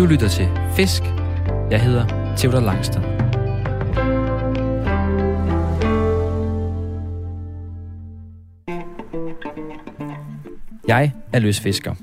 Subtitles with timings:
[0.00, 1.02] Du lytter til Fisk.
[1.70, 3.00] Jeg hedder Theodor Langsted.
[10.88, 11.94] Jeg er løsfisker.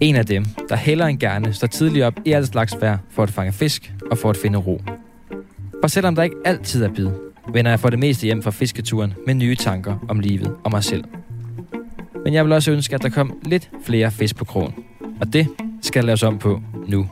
[0.00, 3.22] En af dem, der hellere end gerne står tidligt op i alt slags vejr for
[3.22, 4.80] at fange fisk og for at finde ro.
[5.82, 7.08] For selvom der ikke altid er bid,
[7.52, 10.84] vender jeg for det meste hjem fra fisketuren med nye tanker om livet og mig
[10.84, 11.04] selv.
[12.24, 14.74] Men jeg vil også ønske, at der kom lidt flere fisk på krogen.
[15.20, 15.48] Og det
[15.82, 17.06] skal laves om på nu.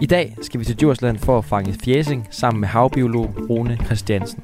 [0.00, 4.42] I dag skal vi til Djursland for at fange fjæsing sammen med havbiolog Rune Christiansen.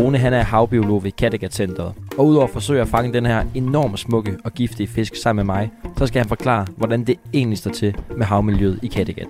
[0.00, 3.44] Rune han er havbiolog ved Kattegat Centeret, og udover at forsøge at fange den her
[3.54, 7.58] enormt smukke og giftige fisk sammen med mig, så skal han forklare, hvordan det egentlig
[7.58, 9.28] står til med havmiljøet i Kattegat.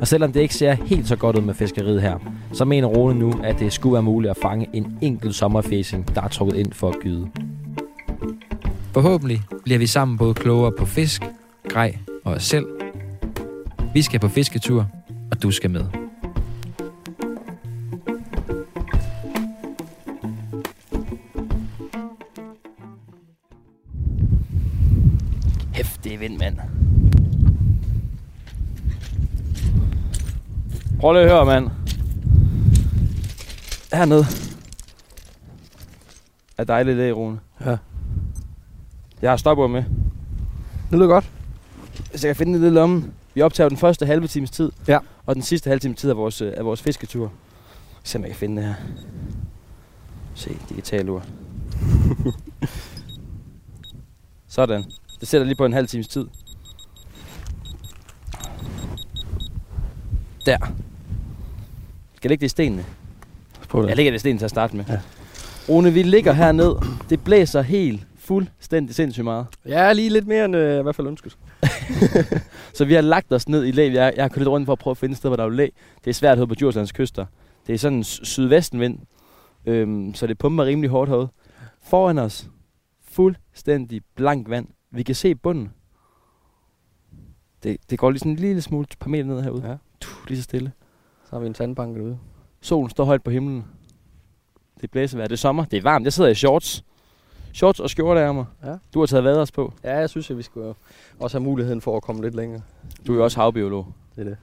[0.00, 2.18] Og selvom det ikke ser helt så godt ud med fiskeriet her,
[2.52, 6.22] så mener Rune nu, at det skulle være muligt at fange en enkelt sommerfæsing, der
[6.22, 7.28] er trukket ind for at gyde.
[8.92, 11.22] Forhåbentlig bliver vi sammen både klogere på fisk,
[11.68, 12.66] grej og os selv.
[13.94, 14.86] Vi skal på fisketur,
[15.30, 15.84] og du skal med.
[25.72, 26.56] Hæftig vind, mand.
[31.00, 31.70] Prøv lige at høre, mand.
[33.92, 34.24] Hernede.
[36.58, 37.38] Er dejligt det, Rune.
[37.60, 37.76] Ja.
[39.22, 39.84] Jeg har stopper med.
[40.90, 41.30] Det lyder godt.
[42.18, 43.12] Hvis jeg kan finde det lidt lommen.
[43.34, 44.72] Vi optager den første halve times tid.
[44.88, 44.98] Ja.
[45.26, 47.32] Og den sidste halve time tid af vores, øh, af vores fisketur.
[48.02, 48.74] Se om jeg kan finde det her.
[50.34, 51.24] Se, digital ur.
[54.48, 54.84] Sådan.
[55.20, 56.26] Det sætter lige på en halv times tid.
[60.46, 60.58] Der.
[62.14, 62.84] Skal jeg lægge det i stenene?
[63.68, 63.88] På det.
[63.88, 64.84] Jeg lægger det i stenene til at starte med.
[64.88, 65.00] Ja.
[65.68, 66.72] Rune, vi ligger herned.
[67.10, 69.46] Det blæser helt fuldstændig sindssygt meget.
[69.66, 71.36] Ja, lige lidt mere end øh, i hvert fald ønsket.
[72.74, 73.92] Så vi har lagt os ned i læ.
[73.92, 75.44] Jeg, jeg har kørt lidt rundt for at prøve at finde et sted, hvor der
[75.44, 75.68] er læ.
[76.04, 77.26] Det er svært herude på Djurslands kyster.
[77.66, 78.98] Det er sådan en sy- sydvestenvind,
[79.66, 81.28] øhm, så det pumper rimelig hårdt herude.
[81.82, 82.48] Foran os,
[83.08, 84.68] fuldstændig blank vand.
[84.90, 85.72] Vi kan se bunden.
[87.62, 89.68] Det, det går lige sådan en lille smule par meter ned herude.
[89.68, 89.76] Ja.
[90.00, 90.72] Tuh, lige så stille.
[91.24, 92.18] Så har vi en sandbank derude.
[92.60, 93.64] Solen står højt på himlen.
[94.80, 95.26] Det blæser vejr.
[95.26, 95.64] Det er sommer.
[95.64, 96.04] Det er varmt.
[96.04, 96.84] Jeg sidder i shorts.
[97.52, 98.44] Shorts og skjorte af mig.
[98.64, 98.72] Ja.
[98.94, 99.72] Du har taget vaders på.
[99.84, 100.74] Ja, jeg synes, at vi skulle
[101.20, 102.60] også have muligheden for at komme lidt længere.
[103.06, 103.86] Du er jo også havbiolog.
[104.16, 104.34] Det er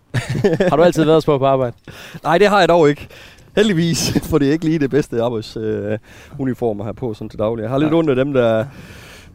[0.51, 0.59] det.
[0.69, 1.75] har du altid vaders på på arbejde?
[2.23, 3.07] Nej, det har jeg dog ikke.
[3.55, 7.39] Heldigvis, for det er ikke lige det bedste arbejdsuniform øh, at have på sådan til
[7.39, 7.61] daglig.
[7.63, 7.99] Jeg har lidt Nej.
[7.99, 8.65] ondt af dem, der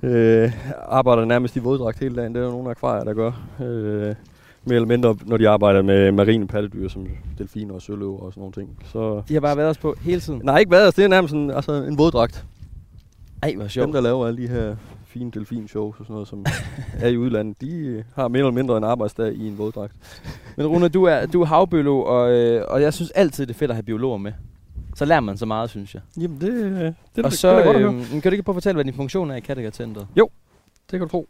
[0.02, 0.52] øh,
[0.88, 2.34] arbejder nærmest i våddragt hele dagen.
[2.34, 3.32] Det er der nogle akvarier, der gør.
[3.60, 4.14] Øh,
[4.64, 7.06] mere eller mindre, når de arbejder med marine pattedyr, som
[7.38, 8.78] delfiner og søløver og sådan nogle ting.
[8.92, 10.40] Så, De har bare vaders på hele tiden.
[10.44, 12.44] nej, ikke hvad, det er nærmest en, altså en våddragt.
[13.42, 13.92] Ej, hvor Dem, sjovt.
[13.94, 16.46] der laver alle de her fine delfinshows og sådan noget, som
[17.00, 19.92] er i udlandet, de øh, har mere eller mindre en arbejdsdag i en våddragt.
[20.56, 23.58] Men Rune, du er, du er havbiolog, og, øh, og jeg synes altid, det er
[23.58, 24.32] fedt at have biologer med.
[24.94, 26.02] Så lærer man så meget, synes jeg.
[26.20, 27.94] Jamen, det, øh, det, det, og det, så, det er godt at høre.
[27.94, 30.06] øh, kan du ikke prøve at fortælle, hvad din funktion er i Kattegat Centeret?
[30.90, 31.28] Det kan du tro.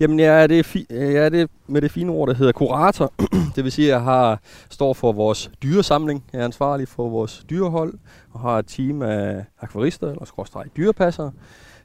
[0.00, 3.12] Jamen, jeg er det, fi- jeg er det med det fine ord, der hedder kurator.
[3.56, 6.24] det vil sige, at jeg har, står for vores dyresamling.
[6.32, 7.94] Jeg er ansvarlig for vores dyrehold,
[8.30, 11.32] og har et team af akvarister, eller skråstreg dyrepassere,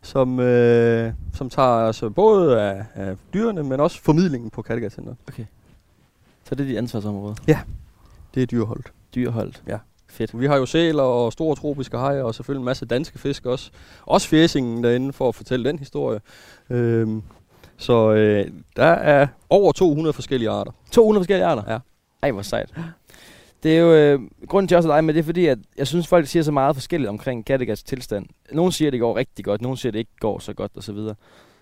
[0.01, 5.13] som, øh, som tager altså både af, af dyrene, men også formidlingen på Kattegat Center.
[6.43, 7.35] Så det er dit ansvarsområde.
[8.35, 8.91] Det er dyreholdet.
[9.15, 9.63] Dyreholdt.
[9.67, 9.77] Ja.
[10.09, 10.39] Fedt.
[10.39, 13.71] Vi har jo sæler og store tropiske hajer, og selvfølgelig en masse danske fisk også.
[14.05, 16.19] Også fjæsingen derinde, for at fortælle den historie.
[16.69, 17.23] Øhm,
[17.77, 20.71] så øh, der er over 200 forskellige arter.
[20.91, 21.63] 200 forskellige arter?
[21.73, 21.77] Ja.
[22.21, 22.73] Ej, hvor sejt.
[23.63, 26.07] Det er jo, øh, grunden til også dig med, det er fordi, at jeg synes,
[26.07, 28.25] folk siger så meget forskelligt omkring Kattegats tilstand.
[28.51, 30.71] Nogle siger, at det går rigtig godt, nogle siger, at det ikke går så godt,
[30.75, 31.15] og så videre.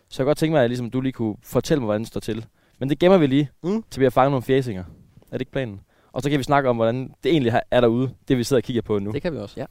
[0.09, 2.19] Så jeg godt tænke mig, at ligesom, du lige kunne fortælle mig, hvordan det står
[2.19, 2.45] til.
[2.79, 3.83] Men det gemmer vi lige, Mm.
[3.91, 4.83] til vi har fanget nogle fjæsinger.
[5.31, 5.79] Er det ikke planen?
[6.13, 8.63] Og så kan vi snakke om, hvordan det egentlig er derude, det vi sidder og
[8.63, 9.11] kigger på nu.
[9.11, 9.65] Det kan vi også, ja.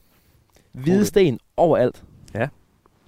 [0.72, 2.04] Hvide sten overalt.
[2.34, 2.49] Ja.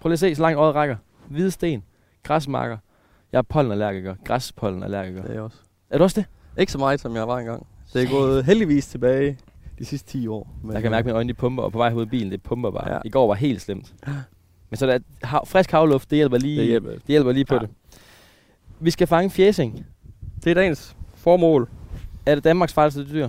[0.00, 0.96] Prøv lige at se, så langt øjet rækker.
[1.28, 1.82] Hvide sten,
[2.22, 2.76] græsmarker.
[3.36, 5.20] Jeg er pollenallergiker, græspollenallergiker.
[5.22, 5.56] Det er jeg også.
[5.90, 6.60] Er du også det?
[6.60, 7.66] Ikke så meget, som jeg var engang.
[7.94, 9.38] Det er gået heldigvis tilbage
[9.78, 10.54] de sidste 10 år.
[10.64, 12.32] Men, Jeg kan mærke, at mine øjne de pumper, og på vej ud i bilen,
[12.32, 12.92] det pumper bare.
[12.92, 12.98] Ja.
[13.04, 13.94] I går var helt slemt.
[14.70, 16.90] Men så der hav, frisk havluft, det hjælper lige, Det hjælper.
[16.90, 17.60] det hjælper lige på Ja.
[17.60, 17.68] det.
[18.80, 19.86] Vi skal fange fjæsing.
[20.44, 21.68] Det er dagens formål.
[22.26, 23.28] Er det Danmarks farligste dyr?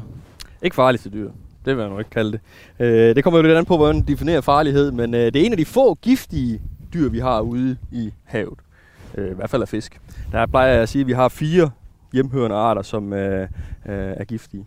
[0.61, 1.31] Ikke farligt til dyr.
[1.65, 2.39] Det vil jeg nu ikke kalde det.
[2.79, 5.45] Øh, det kommer jo lidt an på, hvordan man definerer farlighed, men øh, det er
[5.45, 6.61] en af de få giftige
[6.93, 8.59] dyr, vi har ude i havet.
[9.17, 9.99] Øh, I hvert fald af fisk.
[10.31, 11.69] Der plejer jeg at sige, at vi har fire
[12.13, 13.47] hjemhørende arter, som øh, øh,
[13.95, 14.65] er giftige.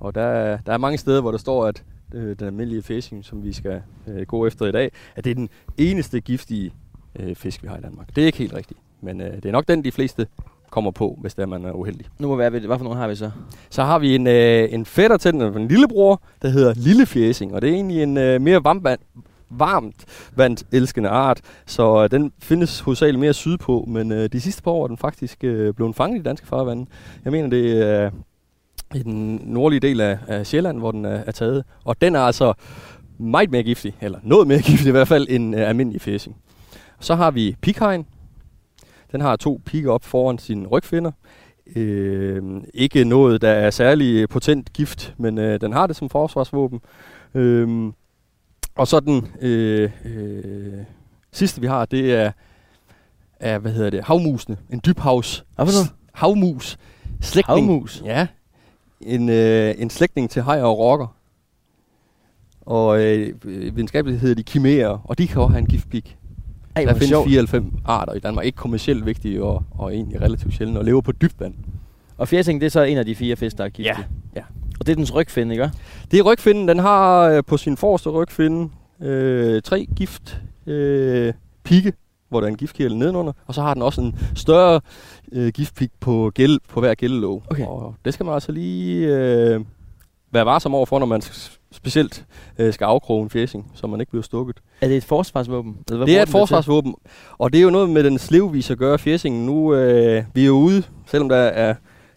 [0.00, 1.82] Og der, er- der er mange steder, hvor der står, at
[2.14, 5.34] øh, den almindelige fisk, som vi skal øh, gå efter i dag, at det er
[5.34, 5.48] den
[5.78, 6.72] eneste giftige
[7.18, 8.16] øh, fisk, vi har i Danmark.
[8.16, 10.26] Det er ikke helt rigtigt, men øh, det er nok den, de fleste
[10.70, 12.06] kommer på, hvis det er, man er uheldig.
[12.18, 13.30] Nu må være hvad for nogen har vi så?
[13.70, 17.62] Så har vi en, øh, en fætter til den, en lillebror, der hedder Lillefjæsing, og
[17.62, 18.86] det er egentlig en øh, mere varmt,
[19.50, 20.04] varmt
[20.36, 24.70] vandt elskende art, så øh, den findes hovedsageligt mere sydpå, men øh, de sidste par
[24.70, 26.86] år er den faktisk øh, blevet fanget i danske farvande.
[27.24, 28.12] Jeg mener, det er øh,
[28.94, 32.20] i den nordlige del af, af Sjælland, hvor den er, er taget, og den er
[32.20, 32.52] altså
[33.18, 36.36] meget mere giftig, eller noget mere giftig i hvert fald, end øh, almindelig fæsing.
[37.00, 38.06] Så har vi pikhegn.
[39.12, 41.10] Den har to pigge op foran sine rygfinder.
[41.76, 42.42] Øh,
[42.74, 46.80] ikke noget, der er særlig potent gift, men øh, den har det som forsvarsvåben.
[47.34, 47.92] Øh,
[48.80, 50.72] og så den øh, øh,
[51.32, 52.32] sidste, vi har, det er,
[53.40, 54.56] er hvad hedder det, havmusene.
[54.70, 55.90] En dybhavs Hvad for noget?
[56.12, 56.78] havmus.
[57.20, 57.66] Slægtning.
[57.66, 58.02] Havmus?
[58.04, 58.26] Ja.
[59.00, 61.16] En, øh, en slægtning til haj og rokker.
[62.60, 66.16] Og øh, videnskabeligt hedder de chimerer, og de kan også have en giftpik.
[66.76, 67.28] Ej, Der findes sjovt.
[67.28, 68.46] 94 arter i Danmark.
[68.46, 71.54] Ikke kommercielt vigtige og, og egentlig relativt sjældne, og lever på dybt vand.
[72.18, 74.06] Og fjæsing, det er så en af de fire fisk, der er giftige.
[74.36, 74.42] Ja, ja.
[74.80, 75.70] Og det er dens rygfinde, ikke?
[76.10, 76.68] Det er rygfinden.
[76.68, 78.70] Den har øh, på sin forreste rygfinde
[79.02, 81.32] øh, tre gift øh,
[81.64, 81.92] pigge,
[82.28, 83.32] hvor der er en giftkirtel nedenunder.
[83.46, 84.80] Og så har den også en større
[85.32, 87.42] øh, giftpik på, gæld, på hver gældelåg.
[87.50, 87.66] Okay.
[87.66, 89.60] Og det skal man altså lige øh,
[90.32, 91.22] være varsom overfor, når man
[91.72, 92.26] specielt
[92.58, 94.56] øh, skal afkroge en fjesing, så man ikke bliver stukket.
[94.80, 95.76] Er det et forsvarsvåben?
[95.88, 96.94] Eller hvad Det er et forsvarsvåben,
[97.38, 99.46] og det er jo noget med den slevvis at gøre fjesingen.
[99.46, 101.74] Nu øh, vi er jo ude, selvom der er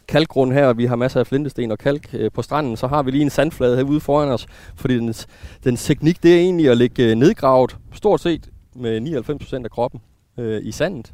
[0.08, 3.04] kalkgrund her, og vi har masser af flintesten og kalk øh, på stranden, så har
[3.04, 5.28] vi lige en sandflade herude foran os, fordi dens,
[5.64, 9.02] dens teknik, det er egentlig at ligge øh, nedgravet, stort set med
[9.62, 10.02] 99% af kroppen
[10.38, 11.14] øh, i sandet,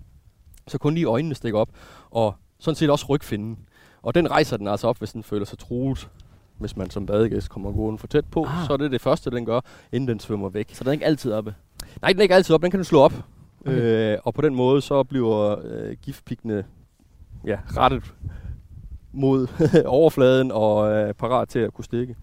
[0.67, 1.69] så kun lige øjnene stikker op,
[2.11, 3.57] og sådan set også rygfinden.
[4.01, 6.09] Og den rejser den altså op, hvis den føler sig truet.
[6.57, 8.65] Hvis man som badegæst kommer gående for tæt på, Ah.
[8.67, 9.59] så er det det første, den gør,
[9.91, 10.69] inden den svømmer væk.
[10.73, 11.55] Så den er ikke altid oppe?
[12.01, 12.61] Nej, den er ikke altid op.
[12.61, 13.13] Den kan du slå op.
[13.61, 13.71] Okay.
[14.13, 16.63] Øh, og på den måde, så bliver øh, giftpikkene
[17.45, 18.13] ja, rettet
[19.11, 19.47] mod
[19.85, 22.15] overfladen og øh, parat til at kunne stikke.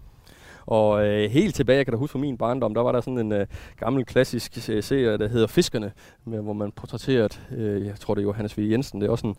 [0.67, 3.17] Og øh, helt tilbage, jeg kan da huske fra min barndom, der var der sådan
[3.17, 3.47] en øh,
[3.77, 5.91] gammel klassisk øh, serie, der hedder Fiskerne,
[6.25, 8.61] med, hvor man portrætterede, øh, jeg tror det er Johannes V.
[8.71, 9.35] Jensen, det er også en,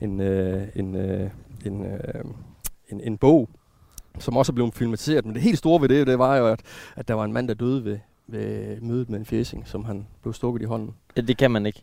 [0.00, 1.30] en, øh, en, øh,
[1.66, 2.24] en, øh,
[2.88, 3.48] en, en bog,
[4.18, 5.24] som også er blevet filmatiseret.
[5.24, 6.60] Men det helt store ved det, det var jo, at,
[6.96, 10.06] at der var en mand, der døde ved, ved mødet med en fæsing, som han
[10.22, 10.94] blev stukket i hånden.
[11.16, 11.82] Ja, det kan man ikke.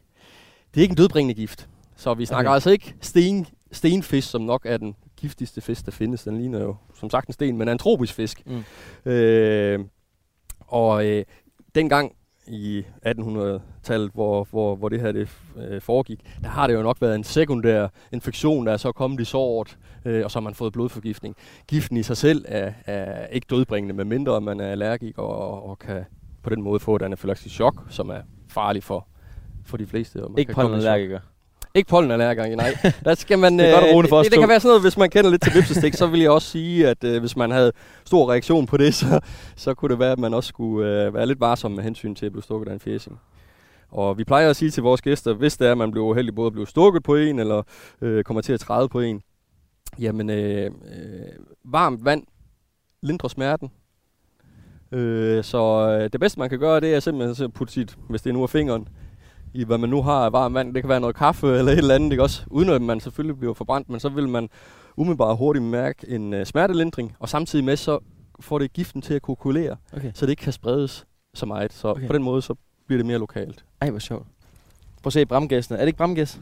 [0.74, 1.69] Det er ikke en dødbringende gift.
[1.95, 2.56] Så vi snakker okay.
[2.56, 6.23] altså ikke sten, stenfisk, som nok er den giftigste fisk, der findes.
[6.23, 8.43] Den ligner jo som sagt en sten, men er en tropisk fisk.
[8.45, 9.11] Mm.
[9.11, 9.79] Øh,
[10.59, 11.25] og øh,
[11.75, 12.15] dengang
[12.47, 17.01] i 1800-tallet, hvor, hvor, hvor det her det, øh, foregik, der har det jo nok
[17.01, 20.53] været en sekundær infektion, der er så kommet i såret, øh, og så har man
[20.53, 21.35] fået blodforgiftning.
[21.67, 26.05] Giften i sig selv er, er ikke dødbringende, medmindre man er allergik og, og kan
[26.43, 29.07] på den måde få et anafylaktisk chok, som er farlig for,
[29.65, 30.23] for de fleste.
[30.23, 31.19] Og man Ikke kan
[31.75, 32.77] Ikke pollenallergiker, nej.
[33.05, 34.41] Der skal man, Det er godt, øh, Rune, for det, det to.
[34.41, 36.87] kan være sådan noget, hvis man kender lidt til vipsestik, så vil jeg også sige,
[36.87, 37.71] at øh, hvis man havde
[38.05, 39.19] stor reaktion på det, så,
[39.55, 42.25] så kunne det være, at man også skulle øh, være lidt varsom med hensyn til
[42.25, 43.19] at blive stukket af en fjesing.
[43.91, 46.35] Og vi plejer at sige til vores gæster, hvis det er, at man bliver uheldig
[46.35, 47.61] både at blive stukket på en, eller
[48.01, 49.21] øh, kommer til at træde på en,
[49.99, 50.71] jamen øh, øh,
[51.65, 52.23] varmt vand
[53.01, 53.71] lindrer smerten.
[54.91, 58.21] Øh, så øh, det bedste, man kan gøre, det er simpelthen at putte sit, hvis
[58.21, 58.87] det er nu er fingeren,
[59.53, 60.73] i hvad man nu har af varmt vand.
[60.73, 62.44] Det kan være noget kaffe eller et eller andet, ikke også?
[62.47, 64.50] Uden at man selvfølgelig bliver forbrændt, men så vil man
[64.98, 68.00] umiddelbart hurtigt mærke en øh, smertelindring, og samtidig med så
[68.39, 70.12] får det giften til at koagulere, Okay.
[70.13, 71.74] så det ikke kan spredes så meget.
[71.74, 72.07] Så Okay.
[72.07, 72.55] på den måde, så
[72.88, 73.65] bliver det mere lokalt.
[73.81, 74.27] Ej, hvor sjovt.
[75.03, 75.77] Prøv at se bramgæstene.
[75.77, 76.39] Er det ikke bramgæs?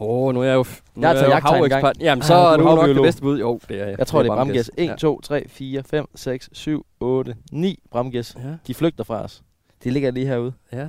[0.00, 1.96] Åh, oh, nu er jeg jo, nu Jeg har er taget jo havekspert.
[2.00, 3.38] Jamen, Ah, så du er du nok det bedste bud.
[3.40, 3.98] Jo, det er jeg.
[3.98, 4.70] Jeg tror, det er bramgæs.
[4.76, 4.92] bramgæs.
[4.94, 8.36] 1, 2, 3, 4, 5, 6, 7, 8, 9 bramgæs.
[8.44, 8.54] Ja.
[8.66, 9.42] De flygter fra os.
[9.84, 10.52] De ligger lige herude.
[10.72, 10.88] ja.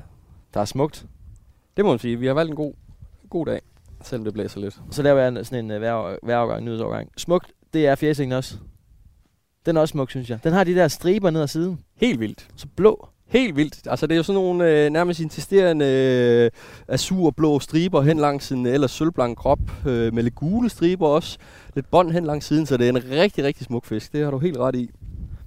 [0.54, 1.06] Der er smukt.
[1.82, 2.20] Det må man sige.
[2.20, 2.74] Vi har valgt en god,
[3.30, 3.62] god dag,
[4.04, 4.80] selvom det blæser lidt.
[4.92, 7.10] Så laver jeg en- sådan en uh, vejr, vejrafgang, nyhedsovergang.
[7.18, 8.56] Smukt, det er fjesingen også.
[9.66, 10.40] Den er også smuk, synes jeg.
[10.44, 11.80] Den har de der striber ned ad siden.
[11.98, 12.48] Helt vildt.
[12.56, 13.08] Så blå.
[13.28, 13.88] Helt vildt.
[13.88, 16.52] Altså, det er jo sådan nogle øh, nærmest insisterende øh,
[16.88, 21.38] azurblå striber hen langs sin ellers sølvblank krop, øh, med lidt gule striber også.
[21.76, 24.14] Lidt bånd hen langs siden, så det er en rigtig, rigtig smuk fisk.
[24.14, 24.90] Det har du helt ret i.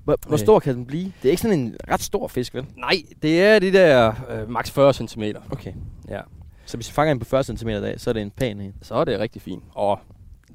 [0.05, 1.13] Hvor, hvor stor kan den blive?
[1.23, 2.67] Det er ikke sådan en ret stor fisk, vel?
[2.77, 5.23] Nej, det er de der øh, maks 40 cm.
[5.51, 5.73] Okay.
[6.09, 6.21] Ja,
[6.67, 8.61] Så hvis vi fanger en på 40 cm i dag, så er det en pæn
[8.61, 8.75] en.
[8.83, 9.63] så er det rigtig fint.
[9.75, 9.99] Og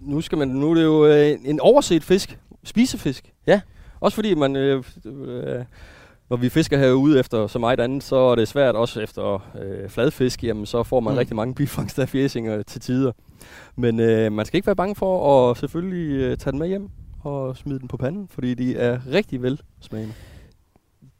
[0.02, 2.40] nu, skal man, nu er det jo øh, en overset fisk.
[2.64, 3.34] Spisefisk.
[3.48, 3.62] Ja.
[4.00, 4.56] Også fordi man...
[4.56, 5.64] Øh, øh,
[6.30, 9.90] når vi fisker herude efter så meget andet, så er det svært også efter øh,
[9.90, 11.18] fladfisk, jamen så får man mm.
[11.18, 13.12] rigtig mange bifangster af fjæsinger til tider.
[13.76, 16.90] Men øh, man skal ikke være bange for at selvfølgelig øh, tage den med hjem
[17.24, 20.14] og smide den på panden, fordi de er rigtig vel smagende.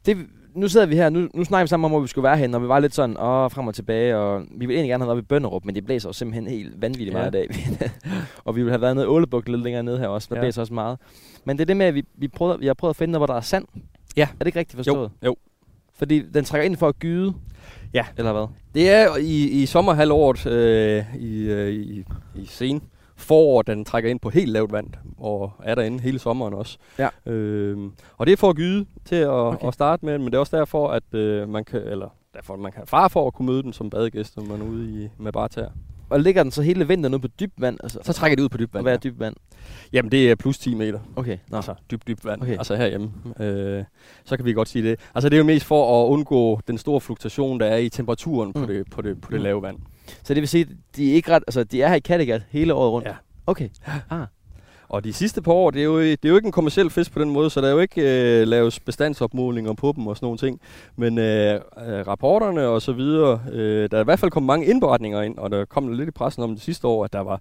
[0.06, 0.16] Det,
[0.54, 2.56] nu sidder vi her, nu, nu snakker vi sammen om, hvor vi skulle være henne,
[2.56, 5.08] og vi var lidt sådan, åh, frem og tilbage, og vi ville egentlig gerne have
[5.08, 7.18] været oppe i Bønderup, men det blæser jo simpelthen helt vanvittigt Ja.
[7.18, 7.48] meget i dag.
[8.44, 10.40] og vi ville have været nede i Ålebuk lidt længere nede her også, der Ja.
[10.42, 10.98] blæser også meget.
[11.44, 13.20] Men det er det med, at vi, vi, prøvede, vi har prøvet at finde noget,
[13.20, 13.64] hvor der er sand.
[14.16, 14.22] Ja.
[14.32, 15.10] Er det ikke rigtigt forstået?
[15.22, 15.36] Jo, jo.
[15.94, 17.34] Fordi den trækker ind for at gyde.
[17.94, 18.04] Ja.
[18.18, 18.46] Eller hvad?
[18.74, 22.04] Det er i, i sommerhalvåret øh, i, øh, i,
[22.34, 22.82] i sen
[23.20, 24.86] forår, den trækker ind på helt lavt vand,
[25.18, 26.78] og er derinde hele sommeren også.
[26.98, 27.08] Ja.
[27.26, 29.66] Øhm, og det er for at gyde til at, okay.
[29.68, 32.72] At starte med, men det er også derfor, at øh, man kan, eller derfor, man
[32.72, 35.32] kan far for at kunne møde den som badegæst, når man er ude i, med
[35.32, 35.68] bare tæer.
[36.10, 37.78] Og ligger den så hele vinteren ude på dybt vand?
[37.82, 38.84] Altså, Så trækker det ud på dybt vand.
[38.84, 39.34] Hvad er dybt vand?
[39.92, 40.98] Jamen, det er plus 10 meter.
[41.16, 41.56] Okay, nå.
[41.56, 42.42] Altså dybt, dybt vand.
[42.42, 42.52] Okay.
[42.58, 43.10] Altså herhjemme.
[43.40, 43.84] Øh,
[44.24, 45.00] så kan vi godt sige det.
[45.14, 48.52] Altså det er jo mest for at undgå den store fluktuation, der er i temperaturen
[48.52, 48.66] på, Mm.
[48.66, 49.44] det, på, det, på det Mm.
[49.44, 49.78] lave vand.
[50.22, 52.74] Så det vil sige, de er ikke ret, altså de er her i Kattegat hele
[52.74, 53.08] året rundt?
[53.08, 53.14] Ja.
[53.46, 53.68] Okay.
[54.10, 54.26] Ah.
[54.90, 57.12] Og de sidste par år, det er, jo, det er jo ikke en kommersiel fisk
[57.12, 60.26] på den måde, så der er jo ikke øh, laves bestandsopmålinger på dem og sådan
[60.26, 60.60] nogle ting.
[60.96, 64.66] Men øh, øh, rapporterne og så videre, øh, der er i hvert fald kommet mange
[64.66, 67.40] indberetninger ind, og der kom lidt i pressen om det sidste år, at der var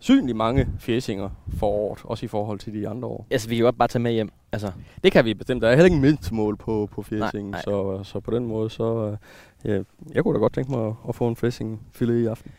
[0.00, 3.26] usandsynligt mange fjæsinger for året, også i forhold til de andre år.
[3.30, 4.30] Altså, vi kan godt bare tage med hjem.
[4.52, 4.72] Altså,
[5.04, 5.62] Det kan vi bestemt.
[5.62, 9.10] Der er heller ikke mindstemål på, på fjæsingen, Nej, så, så på den måde, så
[9.64, 9.82] øh, ja,
[10.14, 12.50] jeg kunne da godt tænke mig at, at få en flæsingfilet i aften.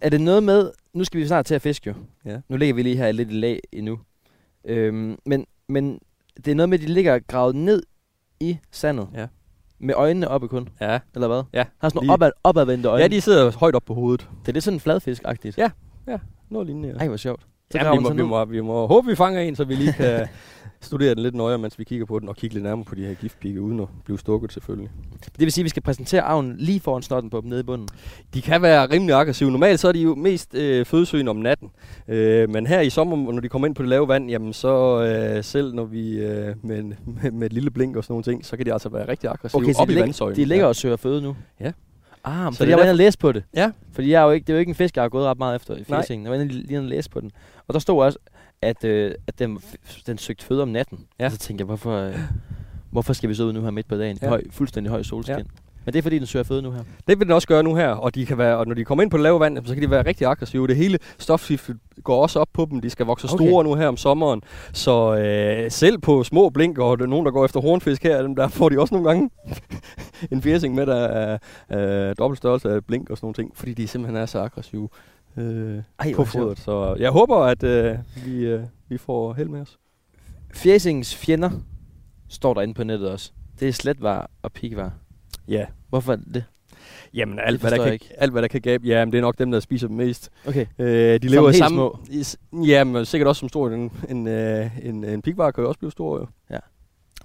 [0.00, 1.94] er det noget med, nu skal vi snart til at fiske jo.
[2.24, 2.40] Ja.
[2.48, 3.98] Nu ligger vi lige her lidt i lag endnu.
[4.64, 5.98] Øhm, men, men
[6.36, 7.82] det er noget med, at de ligger gravet ned
[8.40, 9.08] i sandet.
[9.14, 9.26] Ja.
[9.78, 11.42] Med øjnene oppe kun, Ja, eller hvad?
[11.52, 13.02] Ja, Har sådan nogle opad, opadvendte øjne.
[13.02, 14.28] ja de sidder højt op på hovedet.
[14.42, 15.58] Det er lidt sådan fladfisk-agtigt.
[15.58, 15.70] Ja.
[16.50, 16.88] Noget lignende.
[16.88, 16.94] Ja.
[16.94, 17.40] Ej, hvor sjovt.
[17.70, 19.74] Så Ja, vi, man må, vi, må, vi må håbe, vi fanger en, så vi
[19.74, 20.26] lige kan
[20.80, 23.06] studere den lidt nøjere, mens vi kigger på den, og kigge lidt nærmere på de
[23.06, 24.90] her giftpigge, uden at blive stukket selvfølgelig.
[25.24, 27.62] Det vil sige, at vi skal præsentere avnen lige foran snotten på dem nede i
[27.62, 27.88] bunden.
[28.34, 29.50] De kan være rimelig aggressive.
[29.50, 31.70] Normalt så er de jo mest øh, fødesøgende om natten.
[32.08, 35.02] Øh, men her i sommer, når de kommer ind på det lave vand, jamen så
[35.36, 38.24] øh, selv når vi øh, med, en- med, med et lille blink og sådan nogle
[38.24, 40.36] ting, så kan de altså være rigtig aggressive Okay, op de, i vandsøjlen.
[40.36, 40.68] de ligger ja.
[40.68, 41.36] og søger føde nu?
[41.60, 41.72] Ja.
[42.26, 43.44] Ah, Så fordi jeg var inde og læse på det.
[43.54, 43.70] Ja.
[43.92, 45.38] Fordi jeg er jo ikke, det er jo ikke en fisk, jeg har gået ret
[45.38, 46.00] meget efter i Nej.
[46.02, 46.24] fisingen.
[46.26, 47.30] Jeg var inde lige og læse på den.
[47.68, 48.18] Og der stod også,
[48.62, 49.58] at, øh, at den,
[50.06, 51.06] den søgte føde om natten.
[51.18, 51.24] Ja.
[51.24, 52.18] Og så tænkte jeg, hvorfor, øh,
[52.90, 54.18] hvorfor skal vi så ud nu her midt på dagen?
[54.22, 54.28] Ja.
[54.28, 55.36] Høj, fuldstændig høj solskin.
[55.36, 55.42] Ja.
[55.86, 56.80] Men det er fordi, den søger føde nu her.
[57.08, 59.02] Det vil den også gøre nu her, og, de kan være, og når de kommer
[59.02, 60.66] ind på det lave vand, så kan de være rigtig aggressive.
[60.66, 62.80] Det hele stofskiftet går også op på dem.
[62.80, 63.46] De skal vokse Okay.
[63.46, 64.42] store nu her om sommeren.
[64.72, 68.22] Så øh, selv på små blink, og der er nogen, der går efter hornfisk her,
[68.22, 69.30] dem der får de også nogle gange
[70.32, 71.38] en fjersing med, der er
[71.72, 74.88] øh, dobbelt størrelse af blink og sådan nogle ting, fordi de simpelthen er så aggressive
[75.36, 76.58] øh, Ej, på fodret.
[76.58, 79.78] Så jeg håber, at øh, vi, øh, vi får held med os.
[80.54, 81.50] Fjæsingens fjender
[82.28, 83.32] står der inde på nettet også.
[83.60, 84.92] Det er sletvar og pikvar.
[85.48, 85.66] Ja.
[85.88, 86.44] Hvorfor er det det?
[87.14, 88.08] Jamen, alt, hvad forstår der, kan, ikke.
[88.18, 90.30] alt hvad der kan gabe, ja, men det er nok dem, der spiser dem mest.
[90.46, 90.66] Okay.
[90.78, 91.76] Øh, de Som lever i helt samme...
[91.76, 91.98] små?
[92.10, 93.70] I, s- ja, men sikkert også som stor.
[93.70, 96.26] En, en, øh, en, en pigvar kan jo også blive stor, jo.
[96.50, 96.58] Ja.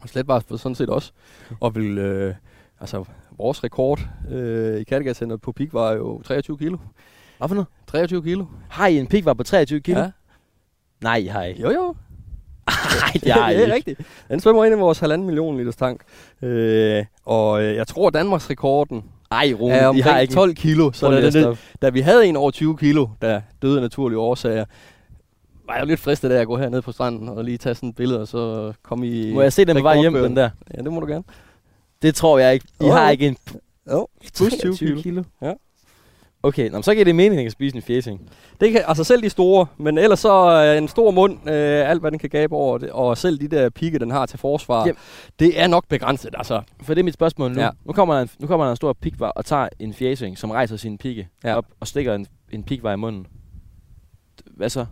[0.01, 1.11] Og sletbar for sådan set også.
[1.59, 1.97] Og vil...
[1.97, 2.35] Øh,
[2.79, 3.03] altså,
[3.37, 3.99] vores rekord
[4.31, 6.77] øh, i Kattegat på pigvar er jo 23 kilo.
[7.37, 7.67] Hvad for noget?
[7.87, 8.45] 23 kilo.
[8.69, 9.99] Har I en pikvar på 23 kilo?
[9.99, 10.11] Ja.
[11.01, 11.61] Nej, ikke.
[11.61, 11.95] Jo, jo.
[13.25, 13.73] Nej, det er ikke.
[13.73, 13.99] rigtigt.
[14.29, 16.01] Den svømmer ind i vores halvanden million liters tank.
[16.41, 20.91] Øh, og øh, jeg tror, Danmarks rekorden Ej, Rune, er I har ikke 12 kilo.
[20.91, 24.65] Så da, da, da vi havde en over 20 kilo, der døde af naturlige årsager,
[25.67, 27.89] var jeg jo lidt fristet af at gå herned på stranden og lige tage sådan
[27.89, 29.33] et billede, og så komme i...
[29.33, 30.49] Må jeg se den på vej hjem, den der?
[30.77, 31.23] Ja, det må du gerne.
[32.01, 32.65] Det tror jeg ikke.
[32.81, 33.37] I Jo, har ikke en
[33.91, 35.01] Jo, plus 20 kilo.
[35.01, 35.23] kilo.
[35.41, 35.53] Ja.
[36.43, 38.29] Okay, nå, så giver det mening, at kan spise en fjæsing.
[38.61, 42.01] Det kan, altså selv de store, men ellers så øh, en stor mund, øh, alt
[42.01, 44.79] hvad den kan gabe over det, og selv de der pigge, den har til forsvar,
[44.79, 44.95] Jamen.
[45.39, 46.61] det er nok begrænset, altså.
[46.83, 47.61] For det er mit spørgsmål nu.
[47.61, 47.69] Ja.
[47.85, 50.51] Nu, kommer der en, nu kommer der en stor pikvar og tager en fjæsing, som
[50.51, 51.55] rejser sin pigge Ja.
[51.57, 53.27] op og stikker en, en pikvar i munden.
[54.45, 54.85] Hvad så?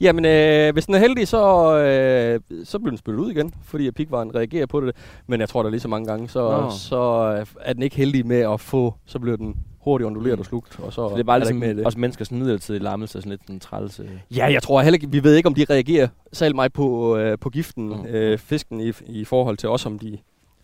[0.00, 3.90] Jamen, øh, hvis den er heldig, så, øh, så bliver den spyttet ud igen, fordi
[3.90, 4.96] pigvaren reagerer på det.
[5.26, 6.70] Men jeg tror, der er lige så mange gange, så, Nå.
[6.70, 10.40] så øh, er den ikke heldig med at få, så bliver den hurtigt onduleret Mm.
[10.40, 10.80] og slugt.
[10.80, 11.86] Og så, Så det er bare der ligesom i det.
[11.86, 14.00] også menneskers midlertidige lammelse, sådan lidt en træls.
[14.36, 17.38] Ja, jeg tror heller ikke, vi ved ikke, om de reagerer særlig meget på, øh,
[17.38, 17.96] på giften, Mm.
[17.96, 18.06] mm.
[18.06, 20.18] øh, fisken, i, i forhold til os, om de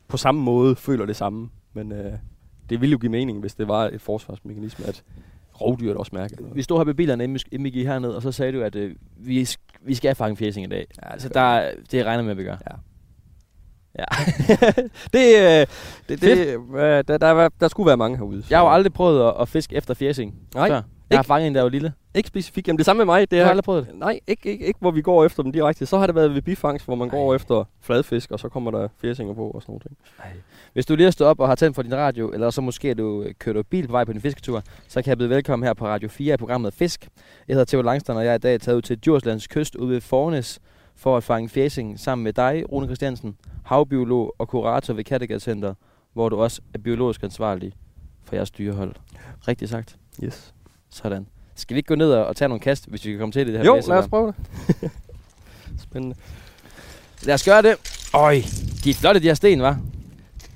[0.09, 1.49] på samme måde føler det samme.
[1.75, 2.12] Men øh,
[2.71, 5.03] det ville jo give mening, hvis det var et forsvarsmekanisme, at
[5.61, 6.47] rovdyret også mærker det.
[6.55, 8.95] Vi stod her ved bilerne, inden vi- gik herned, og så sagde du, at øh,
[9.17, 9.49] vi,
[9.83, 10.87] vi skal fange fjæsing i dag.
[11.03, 12.57] Ja, Altså, der, er- det regner med, at vi gør.
[12.71, 12.75] Ja.
[13.99, 14.04] Ja.
[15.14, 15.66] det, øh,
[16.09, 18.42] det, det, øh, der, der, der skulle være mange herude.
[18.50, 20.82] Jeg har jo aldrig prøvet at, at fiske efter fjæsing Nej, før.
[21.11, 21.92] Jeg har fanget en, der var lille.
[22.14, 22.68] Ikke specifikt.
[22.68, 23.30] Jamen det samme med mig.
[23.30, 23.99] Det Jeg har er, aldrig prøvet det.
[23.99, 25.87] nej, ikke, ikke, ikke hvor vi går efter dem direkte.
[25.87, 27.14] Så har det været ved bifangst, hvor man Ej.
[27.16, 30.37] går efter fladfisk, og så kommer der fjæsinger på og sådan noget.
[30.73, 32.94] Hvis du lige har stået op og har tændt for din radio, eller så måske
[32.94, 35.66] du øh, kørt over bil på vej på din fisketur, så kan jeg byde velkommen
[35.66, 37.09] her på Radio 4 i programmet Fisk.
[37.49, 39.90] Jeg hedder Theo Langstrand, og jeg er i dag taget ud til Djurslands kyst ude
[39.90, 40.61] ved Fornes
[41.00, 45.75] for at fange fjæsing sammen med dig, Rune Christiansen, havbiolog og kurator ved Kattegat Center,
[46.12, 47.73] hvor du også er biologisk ansvarlig
[48.25, 48.95] for jeres dyrehold.
[49.49, 49.97] Rigtig sagt.
[50.25, 50.54] Yes.
[50.90, 51.26] Sådan.
[51.54, 53.52] Skal vi ikke gå ned og tage nogle kast, hvis vi kan komme til det,
[53.54, 54.90] det her Jo, blæser lad os prøve det.
[55.88, 56.16] Spændende.
[57.23, 57.75] Lad os gøre det.
[58.14, 58.35] Øj,
[58.85, 59.80] de er flotte, de her sten, var.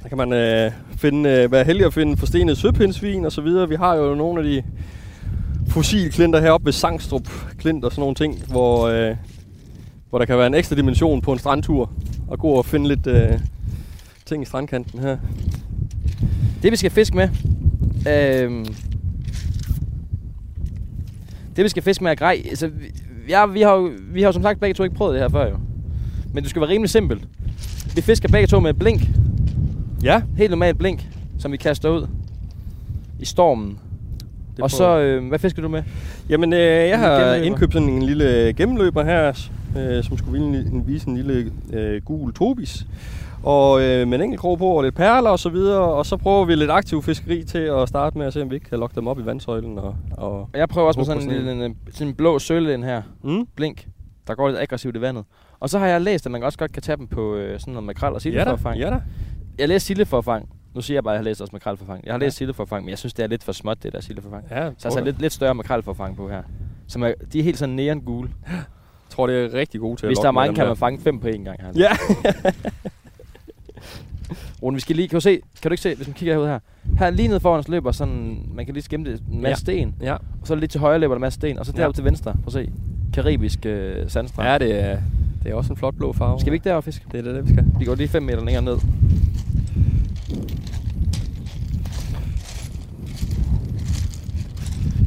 [0.02, 3.68] Der kan man øh, finde, øh, være heldig at finde forstenet søpindsvin og så videre.
[3.68, 4.62] Vi har jo nogle af de
[5.68, 9.16] fossilklinter heroppe ved Sangstrup Klint og sådan nogle ting, hvor, øh,
[10.14, 11.90] hvor der kan være en ekstra dimension på en strandtur.
[12.28, 13.38] Og gå og finde lidt øh,
[14.26, 15.16] ting i strandkanten her.
[16.62, 17.28] Det vi skal fiske med,
[18.08, 18.66] øhm,
[21.56, 22.42] det vi skal fiske med er grej.
[22.48, 22.70] Altså,
[23.28, 25.28] ja, vi, har jo, vi har jo som sagt begge to ikke prøvet det her
[25.28, 25.56] før jo.
[26.32, 27.28] Men det skal være rimelig simpelt.
[27.94, 29.02] Vi fisker begge to med et blink.
[30.02, 31.06] Ja, Helt normalt blink,
[31.38, 32.06] som vi kaster ud
[33.20, 33.78] i stormen.
[34.56, 35.82] det og så, øh, hvad fisker du med?
[36.28, 39.32] Jamen, øh, jeg har indkøbt sådan en lille gennemløber her,
[39.76, 42.86] øh, som skulle vise en, vise en lille øh, gul tobis.
[43.42, 45.80] Og øh, med en enkelt krog på og lidt perler og så videre.
[45.80, 48.54] Og så prøver vi lidt aktiv fiskeri til at starte med at se, om vi
[48.54, 49.78] ikke kan lokke dem op i vandsøjlen.
[49.78, 52.38] Og, og jeg prøver også med for sådan en, sådan lille, en, sådan en blå
[52.38, 53.02] sølle her.
[53.24, 53.86] mm, Blink.
[54.26, 55.24] Der går lidt aggressivt i vandet.
[55.60, 57.72] Og så har jeg læst, at man også godt kan tage dem på øh, sådan
[57.74, 58.78] noget makrel og ja da, sildeforfang.
[58.78, 59.00] ja da.
[59.58, 60.48] Jeg læste sildeforfang.
[60.74, 62.04] Nu siger jeg bare, at jeg har læst også makrelforfang.
[62.06, 62.24] Jeg har Ja.
[62.26, 64.44] læst sildeforfang, men jeg synes, det er lidt for småt, det der sildeforfang.
[64.50, 66.42] Ja, Så jeg har lidt, lidt større makrelforfang på her.
[66.86, 68.28] Som er, de er helt sådan neon gule.
[69.10, 71.00] Jeg tror, det er rigtig gode til Hvis at der er mange, kan man fange
[71.00, 71.72] fem på én gang her.
[71.76, 71.90] Ja,
[74.62, 76.46] Rune, vi skal lige, kan du se, kan du ikke se, hvis man kigger herud
[76.46, 76.58] her.
[76.98, 79.54] Her lige nede foran os løber sådan, man kan lige skimte en masse Ja.
[79.74, 79.94] sten.
[80.02, 80.12] ja.
[80.14, 81.58] Og så lige til højre løber der en masse sten.
[81.58, 81.80] Og så Ja.
[81.82, 82.70] deroppe til venstre, prøv at se.
[83.12, 84.48] Karibisk øh, sandstrand.
[84.48, 84.98] ja det, er,
[85.42, 86.40] det er også en flot blå farve.
[86.40, 87.04] Skal vi ikke derover fiske?
[87.12, 87.64] Det er det, det vi skal.
[87.78, 88.76] Vi går lige 5 meter længere ned.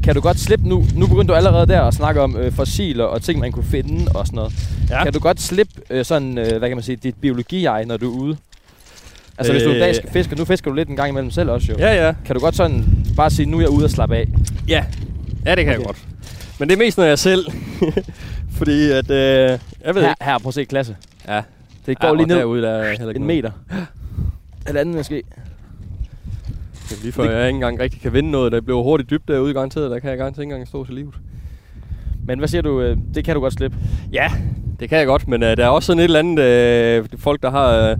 [0.07, 0.85] Kan du godt slippe nu?
[0.95, 4.11] Nu begyndte du allerede der at snakke om øh, fossiler og ting, man kunne finde
[4.15, 4.53] og sådan noget.
[4.89, 5.03] Ja.
[5.03, 8.13] Kan du godt slippe øh, sådan, øh, hvad kan man sige, dit biologi når du
[8.13, 8.37] er ude?
[9.37, 9.81] Altså hvis du en Øh.
[9.81, 11.77] dag skal fiske, nu fisker du lidt en gang imellem selv også jo.
[11.79, 12.13] Ja, ja.
[12.25, 12.85] Kan du godt sådan
[13.15, 14.27] bare sige, nu er jeg ude og slappe af?
[14.67, 14.83] Ja,
[15.45, 15.85] ja det kan jeg Okay.
[15.85, 15.97] godt.
[16.59, 17.45] Men det er mest, når jeg selv.
[18.57, 19.17] Fordi at, øh,
[19.85, 20.23] jeg ved Her, ikke.
[20.25, 20.95] her, prøv at se klasse.
[21.27, 21.41] Ja,
[21.85, 23.21] Det går ja, lige ned Derude, der er en noget.
[23.21, 23.51] meter.
[24.65, 25.23] Halvanden måske.
[26.89, 28.51] Det er lige før jeg ikke engang rigtig kan vinde noget.
[28.51, 29.91] Der bliver hurtigt dybt derude garanteret.
[29.91, 31.13] Der kan jeg garanteret ikke engang stå til livet.
[32.25, 33.77] Men hvad siger du, øh, det kan du godt slippe?
[34.13, 34.31] Ja,
[34.79, 35.27] det kan jeg godt.
[35.27, 36.43] Men øh, der er også sådan et eller andet...
[36.43, 37.89] Øh, folk, der har...
[37.89, 37.97] Øh,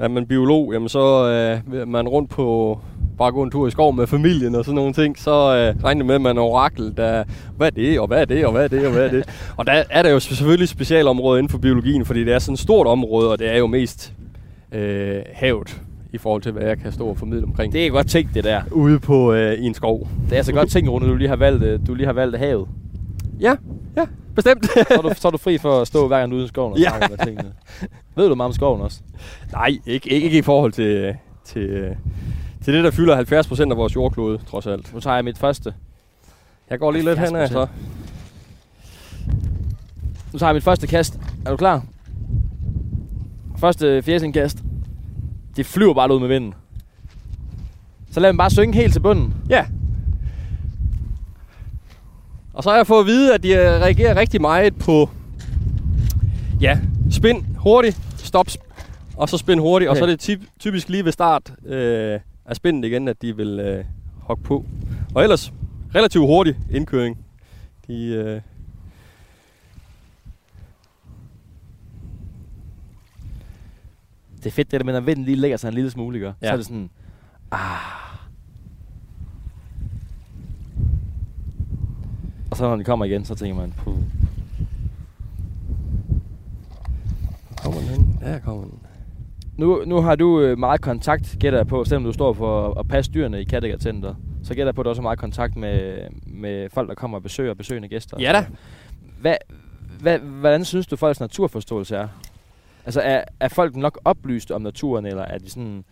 [0.00, 2.80] er man biolog, jamen så øh, vil man rundt på
[3.18, 5.98] bare gå en tur i skoven med familien og sådan nogle ting, så øh, regner
[5.98, 7.24] det med, at man er orakel, der,
[7.56, 9.52] hvad er det, og hvad er det, og hvad er det, og hvad er det.
[9.56, 12.58] og der er der jo selvfølgelig specialområder inden for biologien, fordi det er sådan et
[12.60, 14.12] stort område, og det er jo mest
[14.72, 15.80] øh, havet
[16.12, 17.72] i forhold til, hvad jeg kan stå og formidle omkring.
[17.72, 18.62] Det er godt tænkt, det der.
[18.70, 20.08] ude på øh, i en skov.
[20.24, 22.38] Det er altså godt tænkt, Rune, du lige har valgt, øh, du lige har valgt
[22.38, 22.68] havet.
[23.40, 23.54] Ja,
[23.96, 24.66] ja, bestemt.
[24.66, 26.72] Så er, du, så er du fri for at stå hver gang ude i skoven
[26.72, 26.88] og Ja.
[26.88, 27.52] snakke med tingene.
[28.16, 29.00] Ved du meget om skoven også?
[29.52, 31.14] Nej, ikke, ikke, ikke i forhold til,
[31.44, 31.96] til, øh,
[32.64, 34.94] til det, der fylder 70% af vores jordklode, trods alt.
[34.94, 35.74] Nu tager jeg mit første.
[36.70, 37.64] Jeg går lige lidt hen af, så.
[37.64, 37.68] 70%.
[40.32, 41.20] Nu tager jeg mit første kast.
[41.46, 41.84] Er du klar?
[43.58, 44.58] Første fjæsingkast.
[45.56, 46.54] Det flyver bare ud med vinden.
[48.10, 49.34] Så lad dem bare synge helt til bunden.
[49.48, 49.66] Ja.
[52.52, 55.10] Og så har jeg fået at vide, at de øh, reagerer rigtig meget på,
[56.60, 56.78] ja,
[57.10, 58.46] spind hurtigt, stop,
[59.16, 59.88] og så spind hurtigt.
[59.88, 59.96] Okay.
[59.96, 63.36] Og så er det typ, typisk lige ved start øh, af spindet igen, at de
[63.36, 63.84] vil øh,
[64.20, 64.64] hoppe på.
[65.14, 65.52] Og ellers
[65.94, 67.18] relativt hurtig indkøring.
[67.86, 68.40] De, øh,
[74.46, 76.26] Det er fedt det der med, når vinden lige lægger sig en lille smule, ikke?
[76.26, 76.46] Ja.
[76.46, 76.90] Så er det sådan,
[77.52, 77.58] ah.
[82.50, 83.98] Og så når den kommer igen, så tænker man, puh.
[87.62, 88.18] kommer den hen?
[88.20, 88.78] Der kommer den.
[89.56, 92.78] Nu, nu har du øh, meget kontakt, gætter jeg på, selvom du står for at,
[92.78, 94.14] at passe dyrene i Kattegat Center.
[94.42, 97.18] Så gætter jeg på, at du også har meget kontakt med, med folk, der kommer
[97.18, 98.16] og besøger besøgende gæster.
[98.20, 98.46] Ja da.
[99.20, 99.36] Hvad,
[100.00, 102.08] hvad, hvordan synes du, folks naturforståelse er?
[102.86, 105.84] Altså, er, er folk nok oplyst om naturen, eller er de sådan...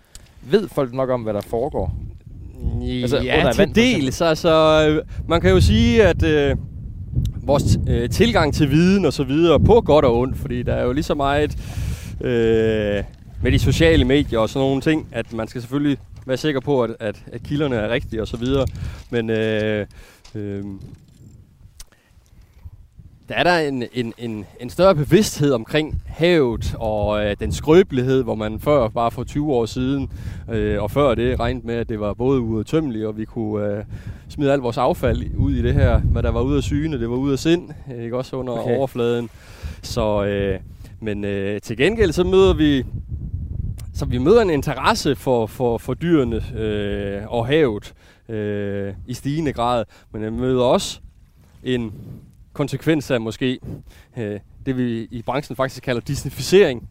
[0.42, 1.94] Ved folk nok om, hvad der foregår?
[2.82, 3.82] Altså, under ja, vand, til eksempel.
[3.82, 4.20] dels.
[4.20, 6.56] Altså, øh, man kan jo sige, at øh,
[7.42, 10.84] vores øh, tilgang til viden og så videre, på godt og ondt, fordi der er
[10.84, 11.56] jo lige så meget
[12.20, 13.04] øh,
[13.42, 16.82] med de sociale medier og sådan nogle ting, at man skal selvfølgelig være sikker på,
[16.82, 18.66] at, at, at kilderne er rigtige og så videre.
[19.10, 19.86] Men øh,
[20.34, 20.64] øh,
[23.28, 28.22] der er der en, en, en, en større bevidsthed omkring havet og øh, den skrøbelighed,
[28.22, 30.10] hvor man før, bare for 20 år siden,
[30.50, 33.84] øh, og før det regnede med, at det var både uudtømmeligt, og vi kunne øh,
[34.28, 37.10] smide alt vores affald ud i det her, hvad der var ude af syne, det
[37.10, 37.70] var ude af sind,
[38.02, 38.76] ikke også under okay.
[38.76, 39.30] overfladen.
[39.82, 40.60] Så, øh,
[41.00, 42.84] Men øh, til gengæld så møder vi
[43.94, 47.94] så vi møder en interesse for, for, for dyrene øh, og havet
[48.28, 51.00] øh, i stigende grad, men vi møder også
[51.62, 51.92] en
[52.54, 53.58] konsekvens af måske
[54.16, 56.88] øh, det, vi i branchen faktisk kalder disnificering.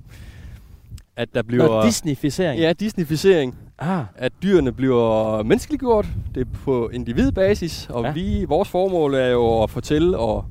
[1.16, 1.68] At der bliver...
[1.68, 2.62] Nå, disnificering?
[2.62, 3.58] Ja, disnificering.
[3.80, 4.06] Ah.
[4.16, 6.08] At dyrene bliver menneskeliggjort.
[6.36, 8.12] Det er på individbasis, og ja.
[8.12, 10.46] vi, vores formål er jo at fortælle og,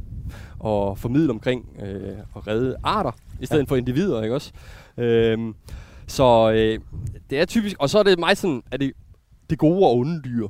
[0.59, 3.67] og formidle omkring øh, at redde arter, i stedet ja.
[3.69, 4.53] for individer, ikke også?
[4.99, 5.55] Øhm,
[6.07, 6.79] så øh,
[7.31, 8.93] det er typisk, og så er det meget sådan, at det,
[9.51, 10.49] det gode og onde dyr.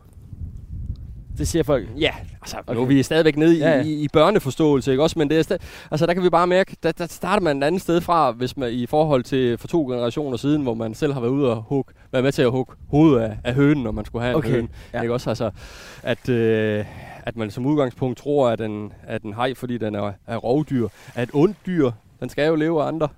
[1.39, 1.89] Det siger folk?
[1.99, 2.11] Ja,
[2.43, 2.75] altså okay.
[2.75, 3.83] nu er vi stadigvæk nede ja, ja.
[3.83, 5.19] I, i børneforståelse, ikke også?
[5.19, 5.57] Men det er
[5.91, 8.57] altså, der kan vi bare mærke, der, der starter man et andet sted fra, hvis
[8.57, 11.65] man i forhold til for to generationer siden, hvor man selv har været ude og
[11.69, 14.49] hug, været med til at hugge hovedet af, af hønen, når man skulle have okay.
[14.49, 14.69] en høne.
[14.93, 15.01] Ja.
[15.01, 15.31] Ikke også?
[15.31, 15.51] Altså,
[16.03, 16.85] at, øh,
[17.23, 20.89] at man som udgangspunkt tror, at en, at en hej, fordi den er, er rovdyr,
[21.15, 21.91] er et ondt dyr.
[22.21, 23.09] Den skal jo leve af andre,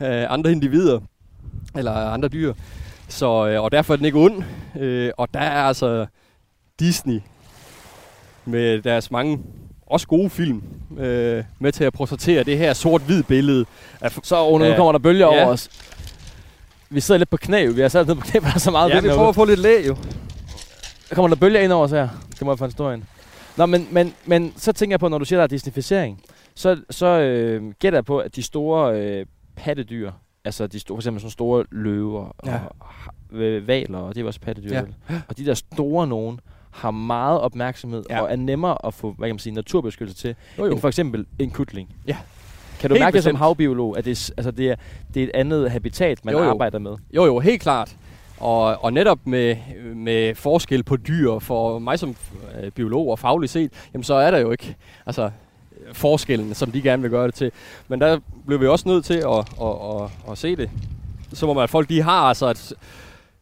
[0.34, 1.00] andre individer
[1.76, 2.54] eller andre dyr.
[3.08, 4.42] Så, øh, og derfor er den ikke ond.
[4.80, 6.06] Øh, og der er altså
[6.80, 7.20] Disney
[8.44, 9.38] med deres mange
[9.86, 10.62] også gode film
[10.98, 13.64] øh, med til at portrættere det her sort-hvid billede.
[14.00, 15.42] Af, så oh, nu kommer der bølger ja.
[15.42, 15.68] over os.
[16.90, 17.66] Vi sidder lidt på knæ.
[17.66, 19.34] Vi har sat ned på knæ, for der er så meget Ja, vi prøver at
[19.34, 19.96] få lidt læg jo.
[21.08, 22.08] Der kommer der bølger ind over os her.
[22.30, 23.02] Det må jeg få en stor ind.
[23.56, 26.22] Nå, men, men, men så tænker jeg på, når du siger, der er disnificering,
[26.54, 30.10] så, så øh, gætter jeg på, at de store øh, pattedyr,
[30.44, 32.60] altså de store, for eksempel sådan store løver ja.
[32.80, 32.88] og
[33.66, 34.74] valer, og det er også pattedyr.
[34.74, 34.82] Ja.
[35.28, 36.40] Og de der store nogen
[36.72, 38.20] har meget opmærksomhed ja.
[38.20, 40.72] og er nemmere at få, hvad kan man sige, naturbeskyttelse til, jo, jo.
[40.72, 41.88] end for eksempel en kutling.
[42.06, 42.16] Ja.
[42.80, 44.74] Kan du helt mærke det som havbiolog, at det, altså det, er,
[45.14, 46.50] det er et andet habitat, man jo, jo.
[46.50, 46.96] arbejder med?
[47.14, 47.96] Jo, jo, helt klart.
[48.40, 49.56] Og, og netop med,
[49.94, 52.16] med forskel på dyr, for mig som
[52.62, 55.30] øh, biolog og fagligt set, jamen så er der jo ikke altså,
[55.92, 57.52] forskellen, som de gerne vil gøre det til.
[57.88, 60.70] Men der blev vi også nødt til at, at, at, at se det.
[61.32, 62.74] Så må man, at folk de har altså et,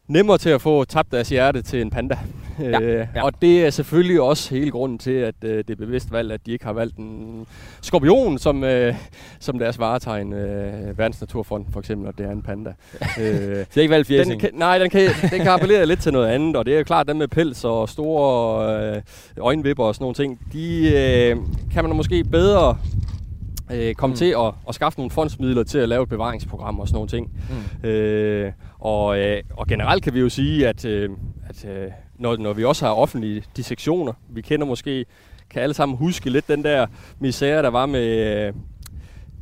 [0.08, 2.18] nemmere til at få tabt deres hjerte til en panda.
[2.58, 3.24] Ja, øh, ja.
[3.24, 6.46] Og det er selvfølgelig også hele grunden til, at øh, det er bevidst valgt, at
[6.46, 7.46] de ikke har valgt en
[7.80, 8.94] skorpion som, øh,
[9.40, 10.32] som deres varetegn.
[10.32, 12.70] Øh, Verdensnaturfond for eksempel, og det er en panda.
[13.20, 14.42] øh, det er ikke valgt fjæsing?
[14.42, 16.84] Den nej, den kan, den kan appellere lidt til noget andet, og det er jo
[16.84, 19.02] klart, dem med pels og store øh,
[19.40, 21.36] øjenvipper og sådan nogle ting, de øh,
[21.72, 22.76] kan man måske bedre
[23.72, 24.16] øh, komme mm.
[24.16, 27.30] til at, at skaffe nogle fondsmidler til at lave et bevaringsprogram og sådan nogle ting.
[27.82, 27.88] Mm.
[27.88, 31.10] Øh, og, øh, og generelt kan vi jo sige, at, øh,
[31.48, 35.06] at øh, når, når vi også har offentlige dissektioner, vi kender måske,
[35.50, 36.87] kan alle sammen huske lidt den der
[37.18, 38.52] misære, der var med øh,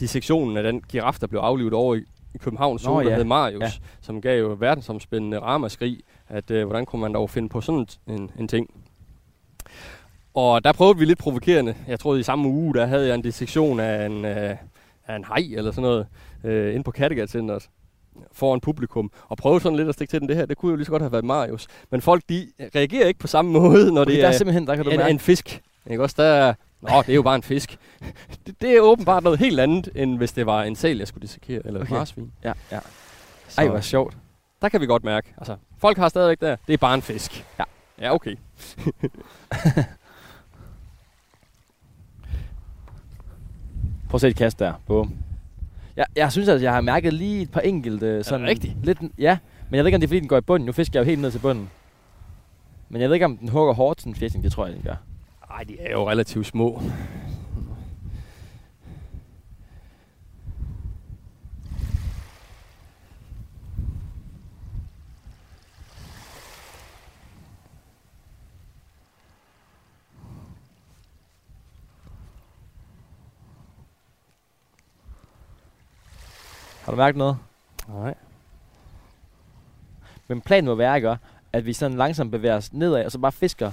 [0.01, 1.99] dissektionen af den giraf, der blev aflivet over i,
[2.35, 3.09] i København, Nå, ja.
[3.09, 3.71] der hed Marius, ja.
[4.01, 8.31] som gav jo verdensomspændende ramaskrig, at øh, hvordan kunne man dog finde på sådan en,
[8.39, 8.71] en ting.
[10.35, 11.75] Og der prøvede vi lidt provokerende.
[11.89, 14.57] Jeg tror, i samme uge, der havde jeg en dissektion af en, øh,
[15.07, 16.07] af en hej eller sådan noget,
[16.45, 17.69] øh, inde på Kattegat Centeret
[18.33, 20.29] foran publikum, og prøve sådan lidt at stikke til den.
[20.29, 21.67] Det her, det kunne jo lige så godt have været Marius.
[21.91, 24.77] Men folk, de reagerer ikke på samme måde, når okay, det der er, simpelthen, der
[24.77, 25.63] kan du en, en fisk.
[25.87, 26.15] Ikke også?
[26.19, 27.79] Der, Nå, det er jo bare en fisk.
[28.47, 31.23] det, det, er åbenbart noget helt andet, end hvis det var en sal, jeg skulle
[31.23, 31.93] dissekere, eller okay.
[31.93, 32.33] marsvin.
[32.45, 32.79] Ja, ja.
[33.49, 34.17] Så, Ej, hvor sjovt.
[34.63, 35.35] Der kan vi godt mærke.
[35.37, 37.47] Altså, folk har stadigvæk der, det er bare en fisk.
[37.59, 37.65] Ja,
[38.01, 38.37] ja okay.
[44.09, 44.73] Prøv at se et kast der.
[44.87, 45.28] Bum.
[45.99, 48.25] Jeg, jeg synes, at jeg har mærket lige et par enkelte...
[48.25, 48.75] Sådan er rigtigt?
[48.83, 49.39] Lidt, ja,
[49.71, 50.67] men jeg ved ikke, om det er, fordi den går i bunden.
[50.67, 51.71] Nu fisker jeg jo helt ned til bunden.
[52.89, 54.45] Men jeg ved ikke, om den hugger hårdt sådan en fiskning.
[54.45, 54.95] Det tror jeg, den gør.
[55.51, 56.83] Nej, de er jo relativt små.
[76.89, 77.37] Har du mærket noget?
[77.89, 78.15] Nej.
[80.29, 81.17] Men planen må være, ikke,
[81.53, 83.73] at vi sådan langsomt bevæger os nedad, og så bare fisker.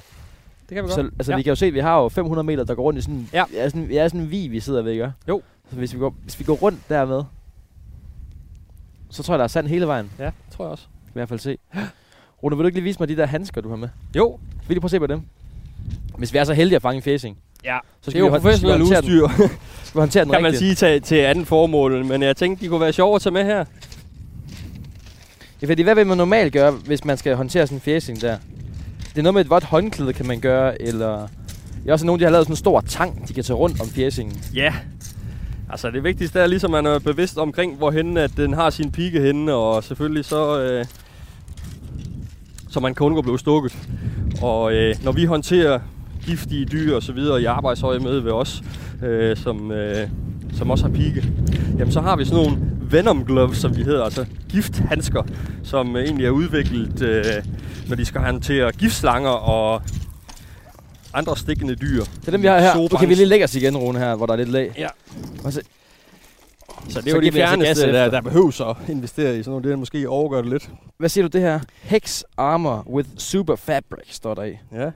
[0.69, 1.13] Det kan vi så, godt.
[1.19, 1.35] Altså, ja.
[1.35, 3.29] vi kan jo se, at vi har jo 500 meter, der går rundt i sådan...
[3.33, 3.45] Ja.
[3.53, 5.13] Ja, sådan, ja, sådan en vi, vi sidder ved, ikke?
[5.27, 5.41] Jo.
[5.69, 7.23] Så hvis vi går, hvis vi går rundt dermed,
[9.09, 10.11] så tror jeg, der er sand hele vejen.
[10.19, 10.85] Ja, det tror jeg også.
[10.85, 11.57] Kan vi i hvert fald se.
[12.43, 13.89] Rune, vil du ikke lige vise mig de der handsker, du har med?
[14.15, 14.39] Jo.
[14.67, 15.21] Vil du prøve at se på dem?
[16.17, 18.37] Hvis vi er så heldige at fange en fæsing, Ja, så skal det er jo
[18.37, 19.27] professionelt udstyr.
[19.85, 20.61] skal vi håndtere den Kan rigtigt.
[20.61, 23.33] man sige til, til anden formål, men jeg tænkte, de kunne være sjove at tage
[23.33, 23.65] med her.
[25.61, 28.37] Ja, fordi hvad vil man normalt gøre, hvis man skal håndtere sådan en fæsing der?
[29.09, 31.27] Det er noget med et vådt håndklæde, kan man gøre, eller...
[31.85, 33.81] Jeg er også nogen, der har lavet sådan en stor tang, de kan tage rundt
[33.81, 34.41] om fæsingen.
[34.55, 34.73] Ja,
[35.69, 38.91] altså det vigtigste er ligesom, at man er bevidst omkring, hvorhen at den har sin
[38.91, 40.61] pike henne, og selvfølgelig så...
[40.61, 40.85] Øh,
[42.69, 43.77] så man kan undgå at blive stukket.
[44.41, 45.79] Og øh, når vi håndterer
[46.25, 48.63] giftige dyr og så videre i arbejdsøje med ved os,
[49.03, 50.09] øh, som, øh,
[50.53, 51.23] som også har pigge,
[51.79, 52.57] jamen så har vi sådan nogle
[52.89, 55.23] Venom gloves, som de hedder, altså gifthandsker,
[55.63, 57.25] som øh, egentlig er udviklet, øh,
[57.87, 59.81] når de skal håndtere giftslanger og
[61.13, 62.03] andre stikkende dyr.
[62.03, 62.75] Det er dem, vi har her.
[62.91, 64.73] Nu kan vi lige lægge os igen, Rune, her, hvor der er lidt lag.
[64.77, 64.87] Ja.
[65.43, 65.61] Og så,
[66.89, 69.43] Så det Så er jo giver de altså fjerneste, der, der behøves at investere i
[69.43, 69.63] sådan noget.
[69.63, 70.69] Det er måske overgør det lidt.
[70.97, 71.59] hvad siger du det her?
[71.81, 74.57] Hex Armor with Super Fabric, står der i.
[74.73, 74.89] Ja.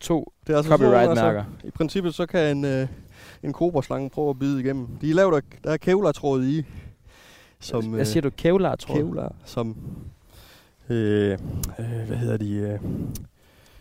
[0.00, 1.44] To Det er altså copyright-mærker.
[1.64, 2.88] I princippet så kan en, øh,
[3.42, 4.86] en kobraslange prøve at bide igennem.
[5.00, 6.64] De er lavet af, der er kevlartråd i.
[7.60, 8.30] Som, Hvad siger du?
[8.30, 9.04] Kevlar, tror jeg?
[9.04, 9.76] Kevlar, som,
[10.88, 11.38] øh,
[11.78, 12.78] øh, hvad hedder de, øh,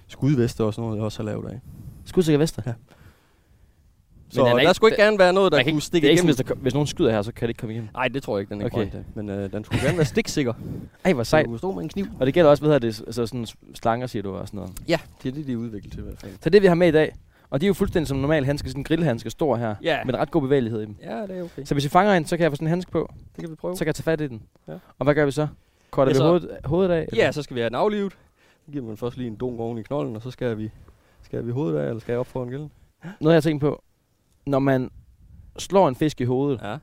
[0.08, 1.60] skudveste og sådan noget, også er lavet af.
[2.06, 2.62] Skudsikker vester.
[2.66, 2.74] Ja.
[4.36, 6.14] Så den er der ikke- skulle ikke gerne være noget, der kunne ikke- stikke ikke
[6.22, 6.34] igennem.
[6.34, 7.90] sådan, hvis, der, hvis nogen skyder her, så kan det ikke komme igennem.
[7.94, 8.78] Nej, det tror jeg ikke, den er Okay.
[8.82, 8.92] okay.
[8.92, 10.54] grøn, Men øh, den skulle gerne være stiksikker.
[11.06, 11.46] Ej, hvor sejt.
[11.46, 12.06] du stå med en kniv.
[12.20, 14.72] Og det gælder også, hvad det, altså sådan slanger, siger du, og sådan noget.
[14.88, 16.32] Ja, det er det, de er udviklet til i hvert fald.
[16.42, 17.16] Så det, vi har med i dag,
[17.50, 20.04] og de er jo fuldstændig som normal handske, sådan en grillhandske, stor her, Ja.
[20.06, 20.96] med ret god bevægelighed i dem.
[21.04, 21.66] Ja, det er okay.
[21.66, 23.50] Så hvis vi fanger en, så kan jeg få sådan en handske på, Det kan
[23.52, 23.76] vi prøve.
[23.76, 24.42] så kan jeg tage fat i den.
[24.68, 24.74] Ja.
[24.74, 25.48] Og hvad gør vi så?
[25.92, 27.06] Korter Ja, vi så- hovedet, hovedet af?
[27.12, 27.24] eller?
[27.26, 28.12] Ja, så skal vi have den aflivet.
[28.66, 30.70] Så giver man først lige en dunk oven i knolden, og så skal vi,
[31.24, 32.70] skal vi hovedet af, eller skal jeg op for en gælde?
[33.04, 33.84] Noget jeg har tænkt på,
[34.46, 34.92] når man
[35.58, 36.78] slår en fisk i hovedet, Ja.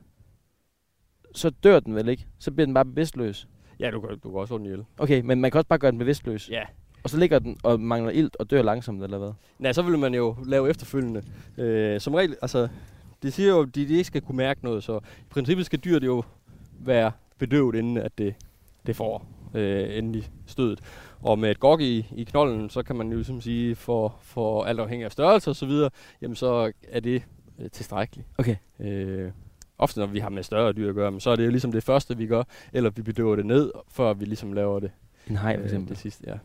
[1.35, 2.25] så dør den vel ikke?
[2.39, 3.47] Så bliver den bare bevidstløs.
[3.79, 4.85] Ja, du kan, du kan også slå den ihjel.
[4.97, 6.49] Okay, men man kan også bare gøre den bevidstløs.
[6.49, 6.63] Ja.
[7.03, 9.31] Og så ligger den og mangler ilt og dør langsomt, eller hvad?
[9.59, 11.23] Nej, så vil man jo lave efterfølgende.
[11.57, 12.67] Øh, som regel, altså,
[13.23, 15.79] de siger jo, at de, de ikke skal kunne mærke noget, så i princippet skal
[15.79, 16.23] dyret jo
[16.79, 18.33] være bedøvet, inden at det,
[18.85, 20.79] det får øh, endelig stødet.
[21.21, 24.63] Og med et gok i, i knolden, så kan man jo ligesom sige, for, for
[24.63, 25.89] alt afhængig af størrelse og så videre,
[26.21, 27.23] jamen så er det
[27.59, 28.27] øh, tilstrækkeligt.
[28.37, 28.55] Okay.
[28.79, 29.31] Øh,
[29.77, 31.71] ofte når vi har med større dyr at gøre, men så er det jo ligesom
[31.71, 34.91] det første, vi gør, eller vi bedøver det ned, før vi ligesom laver det,
[35.27, 35.89] En hej, for øh, eksempel.
[35.89, 36.23] det sidste.
[36.27, 36.35] Ja.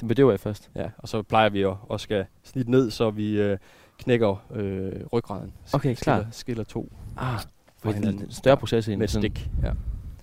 [0.00, 0.70] Den bedøver jeg først.
[0.74, 3.58] Ja, og så plejer vi at, at skal snitte ned, så vi øh,
[3.98, 5.52] knækker øh, ryggraden.
[5.72, 6.34] Okay, skiller, klart.
[6.34, 7.40] skiller to Ah,
[7.82, 9.50] for en større proces end med sådan- stik.
[9.62, 9.72] Ja.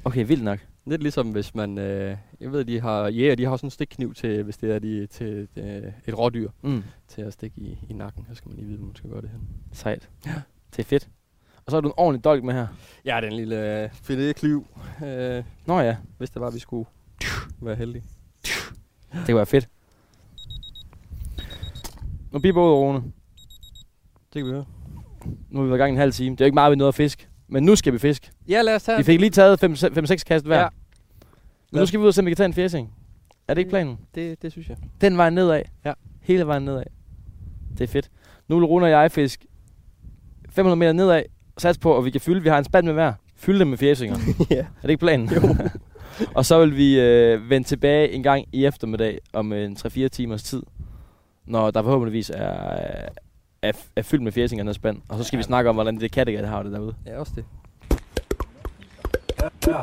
[0.05, 0.59] Okay, vildt nok.
[0.85, 4.13] Lidt ligesom hvis man, øh, jeg ved, de har, jæger, de har sådan en stikkniv
[4.13, 6.83] til, hvis det er de, til øh, et rådyr, Mm.
[7.07, 8.25] til at stikke i, i nakken.
[8.29, 9.39] Så skal man lige vide, hvor man skal gøre det hen.
[9.71, 10.09] Sejt.
[10.71, 11.09] Det er fedt.
[11.65, 12.67] Og så har du en ordentlig dolk med her.
[13.05, 14.67] Ja, den lille øh, filetkliv,
[15.05, 16.89] øh, Nå ja, hvis det var, vi skulle
[17.61, 18.03] være heldige.
[19.11, 19.69] det kunne være fedt.
[22.31, 22.99] Nu bliver både Rune.
[24.33, 24.65] Det kan vi høre.
[25.49, 26.35] Nu har vi været i gang en halv time.
[26.35, 27.29] Det er jo ikke meget, vi nåede at fisk.
[27.47, 28.31] Men nu skal vi fisk.
[28.47, 30.59] Ja, lad os tage Vi fik lige taget 5-6 kast hver.
[30.59, 30.67] Ja.
[31.71, 32.93] Men nu skal vi ud og se, om vi kan tage en fjersing.
[33.47, 33.97] Er det ikke planen?
[34.15, 34.77] det, det synes jeg.
[35.01, 35.61] Den vej nedad.
[35.85, 35.93] Ja.
[36.21, 36.83] Hele vejen nedad.
[37.77, 38.11] Det er fedt.
[38.47, 39.45] Nu og jeg fisk
[40.49, 41.23] 500 meter nedad.
[41.57, 42.41] Sats på, og vi kan fylde.
[42.43, 43.13] Vi har en spand med hver.
[43.35, 44.17] Fylde dem med fjersinger.
[44.49, 44.55] ja.
[44.55, 45.29] Er det ikke planen?
[45.29, 45.55] Jo.
[46.37, 50.43] og så vil vi øh, vende tilbage en gang i eftermiddag om en 3-4 timers
[50.43, 50.63] tid,
[51.45, 53.09] når der forhåbentligvis er,
[53.67, 55.01] er, er fyldt med den her spand.
[55.09, 55.39] Og så skal ja.
[55.39, 56.95] vi snakke om, hvordan det Kattegat har det derude.
[57.05, 57.45] Ja, også det.
[59.65, 59.75] Det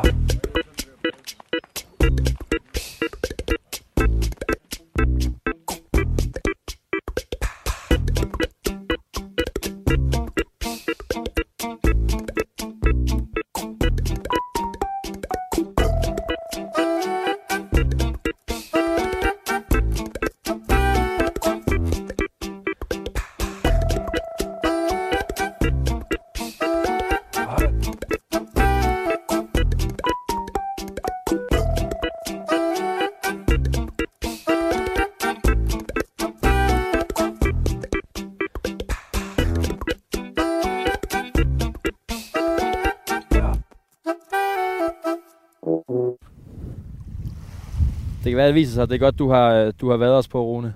[48.33, 50.15] kan være, det viser sig, at det er godt, du har, øh, du har været
[50.15, 50.73] os på, Rune.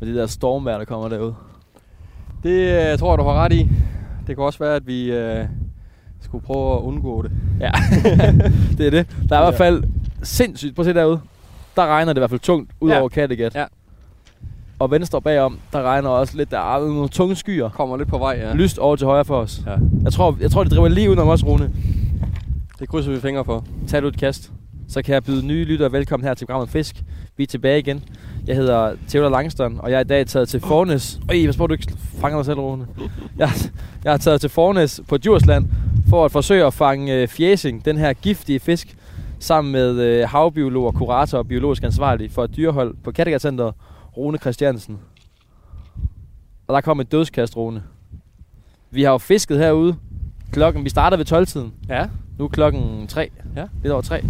[0.00, 1.34] Med det der stormvejr, der kommer derude.
[2.42, 3.68] Det øh, tror jeg, du har ret i.
[4.26, 5.44] Det kan også være, at vi øh,
[6.20, 7.30] skulle prøve at undgå det.
[7.60, 7.70] Ja,
[8.78, 9.06] det er det.
[9.28, 9.82] Der er i hvert fald
[10.22, 10.74] sindssygt.
[10.74, 11.20] Prøv at se derude.
[11.76, 13.00] Der regner det i hvert fald tungt ud Ja.
[13.00, 13.54] over Kattegat.
[13.54, 13.64] Ja.
[14.78, 16.50] Og venstre bagom, der regner også lidt.
[16.50, 17.68] Der er nogle tunge skyer.
[17.68, 18.54] Kommer lidt på vej, ja.
[18.54, 19.62] Lyst over til højre for os.
[19.66, 19.76] ja.
[20.04, 21.70] Jeg tror, jeg tror, det driver lige udenom os, Rune.
[22.78, 23.64] Det krydser vi fingre for.
[23.88, 24.52] Tag du et kast.
[24.88, 27.02] Så kan jeg byde nye lyttere velkommen her til programmet Fisk.
[27.36, 28.04] Vi er tilbage igen.
[28.46, 31.20] Jeg hedder Theodor Langstern, og jeg er i dag taget til Fornes.
[31.30, 32.86] Øj, hvad på, du ikke fanger dig selv, Rune.
[33.36, 33.50] Jeg,
[34.04, 35.66] jeg er taget til Fornes på Djursland
[36.08, 38.96] for at forsøge at fange øh, fjæsing, den her giftige fisk,
[39.38, 43.74] sammen med øh, havbiolog og kurator og biologisk ansvarlig for et dyrehold på Kattegat Centeret,
[44.16, 44.98] Rune Christiansen.
[46.66, 47.82] Og der kom et dødskast, Rune.
[48.90, 49.96] Vi har jo fisket herude.
[50.52, 51.72] Klokken, vi starter ved 12-tiden.
[51.88, 52.06] Ja.
[52.38, 53.30] Nu er klokken 3.
[53.56, 53.64] Ja.
[53.82, 54.24] Lidt over 3.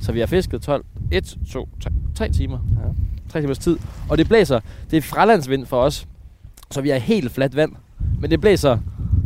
[0.00, 0.84] Så vi har fisket 12.
[1.10, 1.90] 1, 2, 3.
[2.14, 2.58] 3 timer.
[2.76, 2.88] Ja.
[3.28, 3.78] 3 timers tid.
[4.08, 4.60] Og det blæser.
[4.90, 6.06] Det er fralandsvind for os.
[6.70, 7.72] Så vi har helt fladt vand.
[8.20, 8.78] Men det blæser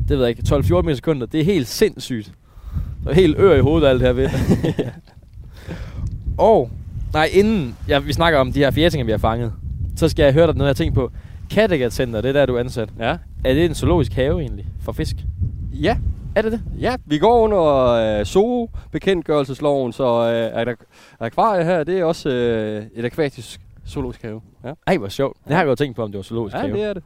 [0.09, 1.27] det ved jeg ikke, 12-14 meter sekunder.
[1.27, 2.33] Det er helt sindssygt.
[3.05, 4.29] Der er helt ør i hovedet alt det her ved.
[6.39, 6.71] og,
[7.13, 9.53] nej, inden ja, vi snakker om de her fjæsinger, vi har fanget,
[9.97, 11.11] så skal jeg høre dig noget, jeg tænkt på.
[11.51, 12.89] Kattegat Center, det er der, du er ansat.
[12.99, 13.17] Ja.
[13.45, 15.17] Er det en zoologisk have egentlig for fisk?
[15.73, 15.97] Ja,
[16.37, 16.63] Er det det?
[16.79, 16.97] ja.
[17.07, 17.87] Vi går under
[18.21, 20.75] øh, zoo-bekendtgørelsesloven, så øh, er der
[21.21, 24.41] akvarie her, det er også øh, et akvatisk zoologisk have.
[24.65, 25.37] Ja, Ej, hvor sjovt.
[25.45, 26.73] Det har jeg jo tænkt på, om det var zoologisk ja have.
[26.73, 27.03] det er det.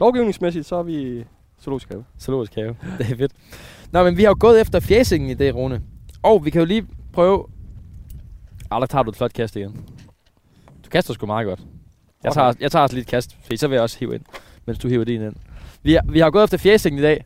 [0.00, 1.24] Lovgivningsmæssigt, så er vi
[1.62, 2.04] zoologisk have.
[2.20, 2.76] Zoologisk have.
[2.98, 3.32] Det er fedt.
[3.92, 5.82] Nå, men vi har jo gået efter fjæsingen i det, Rune.
[6.22, 7.46] Og vi kan jo lige prøve...
[8.70, 9.72] Ah, der tager du et flot kast igen.
[10.84, 11.60] Du kaster sgu meget godt.
[12.24, 14.22] Jeg tager, jeg tager også lige et kast, for så vil jeg også hive ind,
[14.66, 15.34] mens du hiver din ind.
[15.82, 17.24] Vi har, vi har gået efter fjæsingen i dag.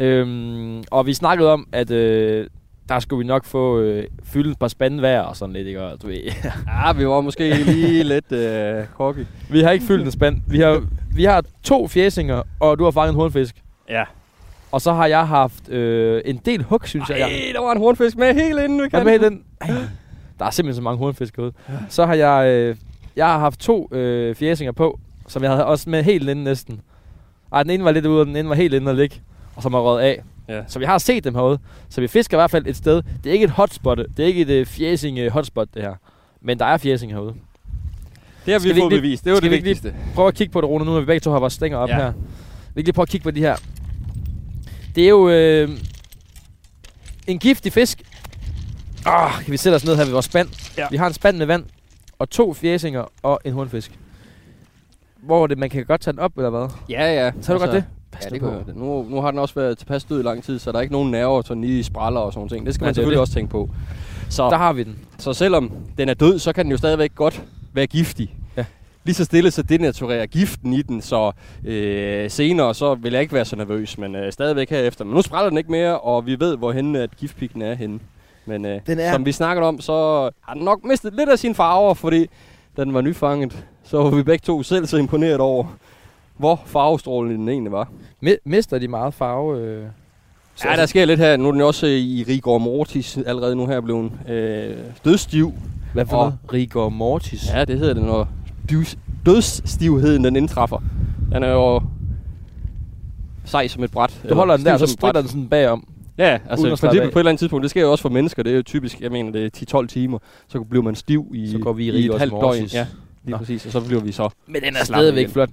[0.00, 2.46] Øhm, og vi snakkede om, at øh,
[2.88, 5.82] der skulle vi nok få øh, fylde et par spande hver og sådan lidt, ikke?
[5.82, 6.16] Og, du ved.
[6.68, 9.24] Ja, vi var måske lige lidt øh, cocky.
[9.50, 10.40] vi har ikke fyldt en spand.
[10.48, 10.82] Vi har,
[11.14, 13.54] vi har to fjæsinger, og du har fanget en hornfisk.
[13.88, 14.04] Ja.
[14.72, 17.20] Og så har jeg haft øh, en del hug, synes jeg.
[17.20, 19.04] Ej, der var en hornfisk med helt inden, vi kan.
[19.04, 19.42] med den?
[19.60, 19.70] Ej,
[20.38, 21.52] der er simpelthen så mange hornfisk ude.
[21.88, 22.76] Så har jeg, øh,
[23.16, 26.80] jeg har haft to øh, fjæsinger på, som jeg havde også med helt inde næsten.
[27.52, 29.20] Ej, den ene var lidt ude, og den ene var helt inde og ligge,
[29.56, 30.22] og som er røget af.
[30.48, 30.60] Ja.
[30.68, 31.58] Så vi har set dem herude.
[31.88, 33.02] Så vi fisker i hvert fald et sted.
[33.24, 33.98] Det er ikke et hotspot.
[33.98, 35.94] Det er ikke et øh, fjæsing øh, hotspot, det her.
[36.42, 37.34] Men der er fjæsing herude.
[38.46, 39.24] Det har vi vi fået lige- bevist.
[39.24, 39.94] Det var det vi lige- vigtigste.
[40.14, 41.88] Prøv at kigge på det, Rune, nu når vi begge to har vores stænger op
[41.88, 41.96] Ja.
[41.96, 42.12] her.
[42.74, 43.56] Vi kan lige prøve at kigge på de her.
[44.94, 45.68] Det er jo øh,
[47.26, 48.02] en giftig fisk.
[49.06, 50.48] Ah, kan vi sætte os ned her ved vores spand?
[50.78, 50.86] Ja.
[50.90, 51.64] Vi har en spand med vand,
[52.18, 53.98] og to fjæsinger og en hornfisk.
[55.22, 56.68] Hvor det, man kan godt tage den op, eller hvad?
[56.88, 57.32] Ja, ja.
[57.40, 57.84] Så du godt det?
[58.14, 58.70] Pas Ja, nu det på.
[58.70, 58.76] det.
[58.76, 60.92] Nu, nu har den også været tilpas død i lang tid, så der er ikke
[60.92, 62.66] nogen nerver, så den lige spræller og sådan nogle ting.
[62.66, 63.20] Det skal Nej, man det selvfølgelig det.
[63.20, 63.70] også tænke på.
[64.30, 64.98] Så, Der har vi den.
[65.18, 68.34] så selvom den er død, så kan den jo stadigvæk godt være giftig.
[68.56, 68.64] Ja.
[69.04, 71.32] Lige så stille, så denaturerer giften i den, så
[71.64, 75.04] øh, senere så vil jeg ikke være så nervøs, men øh, stadigvæk herefter.
[75.04, 77.98] Men nu spræller den ikke mere, og vi ved, hvorhen at giftpikken er henne.
[78.46, 79.92] Men øh, Den er- som vi snakkede om, så
[80.40, 82.26] har den nok mistet lidt af sine farver, fordi
[82.76, 85.64] da den var nyfanget, så var vi begge to selv så imponeret over,
[86.36, 87.88] hvor farvestrålende den egentlig var.
[88.26, 89.60] Mi- mister de meget farve?
[89.60, 89.84] Øh?
[90.54, 91.36] Så Ja, der sker lidt her.
[91.36, 95.52] Nu er den også i Rigor Mortis allerede nu her blevet øh, dødsstiv.
[95.92, 96.38] Hvad for og- noget?
[96.52, 97.50] Rigor mortis.
[97.54, 98.28] Ja, det hedder det, når
[98.70, 100.82] døds, dødsstivheden den indtræffer.
[101.32, 101.82] Den er jo
[103.44, 104.20] sej som et bræt.
[104.28, 105.88] Du holder den der, så stritter den sådan bagom.
[106.18, 108.42] Ja, altså i princippet på et eller andet tidspunkt, det sker jo også for mennesker,
[108.42, 110.18] det er jo typisk, jeg mener, det er 10-12 timer,
[110.48, 112.42] så bliver man stiv i, Så går vi i i et halvt døgn.
[112.42, 112.74] mortis.
[112.74, 112.86] Ja,
[113.24, 113.36] lige Nå.
[113.36, 114.28] præcis, og så bliver vi så.
[114.46, 115.48] Men den er stadigvæk flot.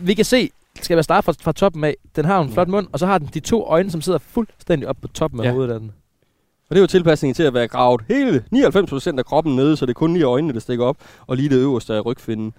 [0.00, 0.50] Vi kan se,
[0.82, 3.18] skal jeg starte fra, fra toppen af, den har en flot mund, og så har
[3.18, 5.52] den de to øjne, som sidder fuldstændig op på toppen af Ja.
[5.52, 5.92] hovedet af den.
[6.70, 9.86] Og det er jo tilpasningen til at være gravet hele 99% af kroppen nede, så
[9.86, 12.52] det er kun lige øjnene, der stikker op, og lige det øverste af rygfinden.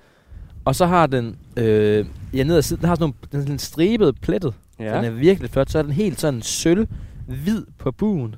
[0.66, 3.60] Og så har den, øh, ja, ned ad siden, den har sådan nogle den sådan
[3.60, 4.54] stribet plettet.
[4.80, 4.96] Ja.
[4.98, 5.70] Den er virkelig flot.
[5.70, 6.88] Så er den helt sådan sølv,
[7.28, 8.36] hvid på buen,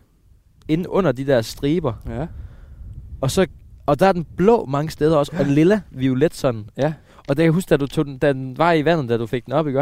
[0.67, 1.93] inde under de der striber.
[2.09, 2.27] ja.
[3.21, 3.45] Og så
[3.85, 6.65] og der er den blå mange steder også, og lilla, violet sådan.
[6.77, 6.93] Ja.
[7.31, 9.25] Og det jeg huske, da, du tog den, da den var i vandet, da du
[9.25, 9.79] fik den op, ikke?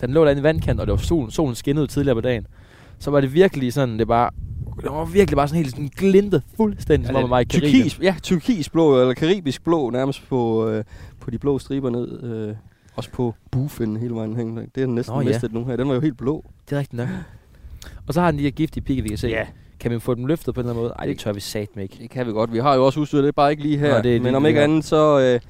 [0.00, 2.46] Da den lå derinde i vandkanten, og det var solen, solen skinnede tidligere på dagen.
[2.98, 4.30] Så var det virkelig sådan, det bare...
[4.82, 7.90] Det var virkelig bare sådan helt sådan glintet fuldstændig, som om man var i Karibien.
[8.02, 10.84] Ja, tyrkis blå, eller karibisk blå, nærmest på, øh,
[11.20, 12.22] på de blå striber ned.
[12.22, 12.54] Øh,
[12.96, 14.56] også på bufinden hele vejen hen.
[14.56, 15.28] Det er den næsten Nå, ja.
[15.28, 15.76] mistet nu her.
[15.76, 16.44] Den var jo helt blå.
[16.68, 17.08] Det er rigtigt nok.
[18.06, 19.28] Og så har den de her giftige pigge, vi kan se.
[19.28, 19.46] Ja.
[19.80, 20.94] Kan vi få dem løftet på en eller anden måde?
[20.98, 21.96] Ej, det tør vi satme ikke.
[22.00, 22.52] Det kan vi godt.
[22.52, 23.96] Vi har jo også udstyr, det bare ikke lige her.
[23.96, 25.20] Nå, det Men om ikke andet, så...
[25.20, 25.40] Øh,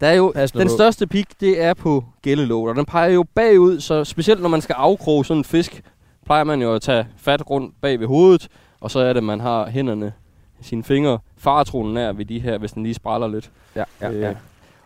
[0.00, 0.74] der er jo, Pas den på.
[0.74, 4.60] største pik, det er på gældelåget, og den peger jo bagud, så specielt når man
[4.60, 5.82] skal afkroge sådan en fisk,
[6.24, 8.48] plejer man jo at tage fat rundt bag ved hovedet,
[8.80, 10.12] og så er det, man har hænderne,
[10.60, 13.50] sine fingre, faretronen er ved de her, hvis den lige spræller lidt.
[13.76, 14.30] Ja, ja, ja.
[14.30, 14.36] Øh,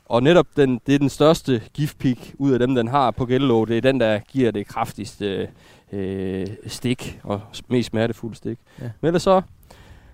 [0.06, 3.68] Og netop den, det er den største giftpik ud af dem, den har på gældelåg.
[3.68, 5.48] Det er den, der giver det kraftigste
[5.92, 8.58] øh, stik og mest smertefulde stik.
[8.80, 8.90] Ja.
[9.00, 9.42] Men ellers så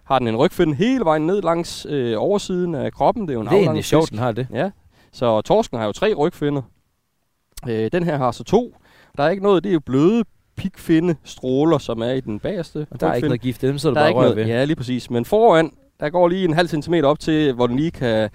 [0.05, 3.23] har den en rygfinde hele vejen ned langs øh, oversiden af kroppen.
[3.23, 4.11] Det er jo en Det er egentlig sjovt, fisk.
[4.11, 4.47] den har det.
[4.53, 4.71] Ja,
[5.19, 6.63] så torsken har jo tre rygfinder.
[7.69, 8.77] Øh, den her har så to.
[9.17, 10.25] Der er ikke noget, det er jo bløde
[10.57, 13.79] pikfinde stråler, som er i den bagerste Og der er ikke noget gift, i dem
[13.79, 14.55] Der er bare ikke og rører noget, ved.
[14.55, 15.11] ja, lige præcis.
[15.11, 18.31] Men foran, der går lige en halv centimeter op til, hvor den lige kan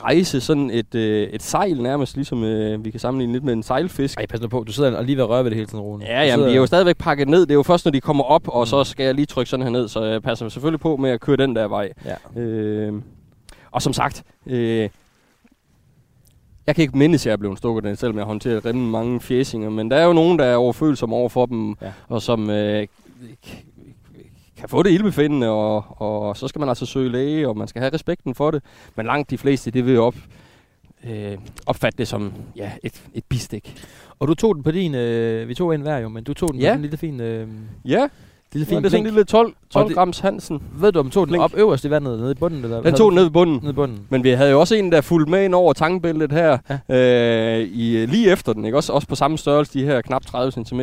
[0.00, 3.62] rejse sådan et, øh, et sejl nærmest, ligesom øh, vi kan sammenligne lidt med en
[3.62, 4.18] sejlfisk.
[4.18, 4.64] Ej, pas nu på.
[4.66, 6.04] Du sidder og lige ved at røre ved det hele tiden, Rune.
[6.04, 7.40] Ja, jamen, sidder- de er jo stadigvæk pakket ned.
[7.40, 8.66] Det er jo først, når de kommer op, og Mm.
[8.66, 11.20] så skal jeg lige trykke sådan her ned, så jeg passer selvfølgelig på med at
[11.20, 11.92] køre den der vej.
[12.36, 12.40] Ja.
[12.40, 12.92] Øh,
[13.70, 14.88] og som sagt, øh,
[16.66, 19.20] jeg kan ikke mindes, at jeg er blevet stukket den, selvom jeg håndterer rimelig mange
[19.20, 21.92] fjæsinger, men der er jo nogen, der er overfølsomme over for dem, Ja.
[22.08, 22.86] og som øh,
[24.56, 27.80] kan få det ildbefindende, og, og så skal man altså søge læge, og man skal
[27.82, 28.62] have respekten for det.
[28.96, 30.14] Men langt de fleste, det vil op
[31.10, 33.84] øh, opfatte det som ja, et, et bistik.
[34.18, 36.52] Og du tog den på din, øh, vi tog en hver jo, men du tog
[36.52, 36.70] den Ja.
[36.70, 37.48] på en lille fin, øh,
[37.84, 38.08] Ja,
[38.52, 40.62] lille det fin er sådan en lille 12, 12 Og det- grams Hansen.
[40.74, 41.44] Ved du, om tog den blink.
[41.44, 42.64] op øverst i vandet, nede i bunden?
[42.64, 43.60] Eller Den tog den ned i bunden.
[43.62, 44.06] ned i bunden.
[44.10, 47.58] Men vi havde jo også en, der fulgte med ind over tangbæltet her, ja.
[47.60, 48.76] øh, i, lige efter den, ikke?
[48.78, 50.80] Også, også på samme størrelse, de her knap 30 cm.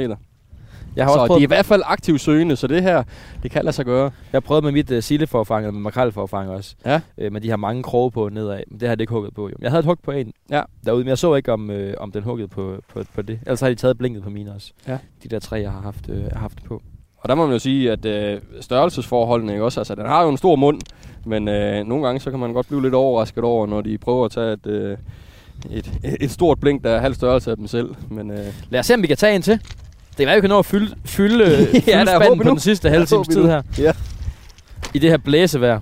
[0.95, 3.03] Jeg har Så også de er i hvert fald aktivt søgende, så det her,
[3.43, 4.03] det kan lade sig gøre.
[4.03, 6.75] jeg har prøvet med mit uh, sildeforfang, og med makrelforfang også.
[6.85, 7.01] Ja.
[7.17, 8.59] Øh, men de har mange kroge på nedad.
[8.67, 9.49] Men det har det ikke hugget på.
[9.49, 9.55] Jo.
[9.61, 10.61] Jeg havde et hug på en Ja.
[10.85, 13.39] derude, men jeg så ikke, om, øh, om den huggede på, på, på det.
[13.45, 14.71] Ellers har de taget blinket på mine også.
[14.87, 14.97] Ja.
[15.23, 16.81] De der tre, jeg har haft, øh, haft på.
[17.21, 19.79] Og der må man jo sige, at øh, størrelsesforholdene, ikke også?
[19.79, 20.81] Altså, den har jo en stor mund,
[21.25, 24.25] men øh, nogle gange, så kan man godt blive lidt overrasket over, når de prøver
[24.25, 24.97] at tage et, øh,
[25.71, 25.91] et,
[26.21, 27.95] et stort blink, der er halv størrelse af dem selv.
[28.09, 29.59] Men øh, Lad os se, om vi kan tage en til.
[30.17, 31.45] Det er jo, vi kan nå at fylde, fylde,
[31.87, 32.49] ja, fylde spanden på endnu.
[32.49, 33.61] den sidste halve times tid her.
[33.77, 33.91] Ja.
[34.93, 35.79] I det her blæsevejr.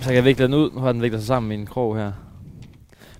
[0.00, 0.70] Så kan jeg vikle den ud.
[0.74, 2.12] Nu har den viklet sig sammen med en krog her.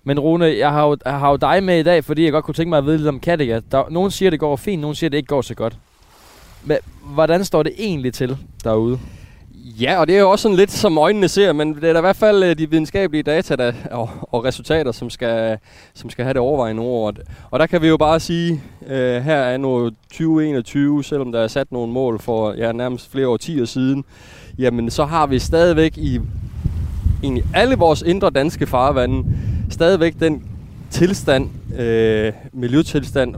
[0.05, 2.44] Men Rune, jeg har, jo, jeg har jo dig med i dag, fordi jeg godt
[2.44, 3.62] kunne tænke mig at vide lidt om Kattegat.
[3.72, 5.76] Der, nogen siger, det går fint, nogen siger, det ikke går så godt.
[6.64, 8.98] Men hvordan står det egentlig til derude?
[9.80, 11.98] Ja, og det er jo også sådan lidt som øjnene ser, men det er da
[11.98, 15.59] i hvert fald øh, de videnskabelige data der, og, og resultater, som skal,
[15.94, 17.16] som skal have det overvejende ord.
[17.51, 21.48] Og der kan vi jo bare sige, øh, her er nu 2021, selvom der er
[21.48, 24.05] sat nogle mål for ja, nærmest flere årtier siden,
[24.59, 26.20] jamen så har vi stadigvæk i
[27.22, 29.24] egentlig alle vores indre danske farvande,
[29.70, 30.42] stadigvæk den
[30.90, 31.48] tilstand,
[31.78, 33.34] øh, miljøtilstand,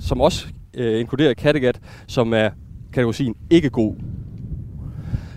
[0.00, 2.50] som også øh, inkluderer Kattegat, som er
[2.92, 3.94] kategorien ikke god.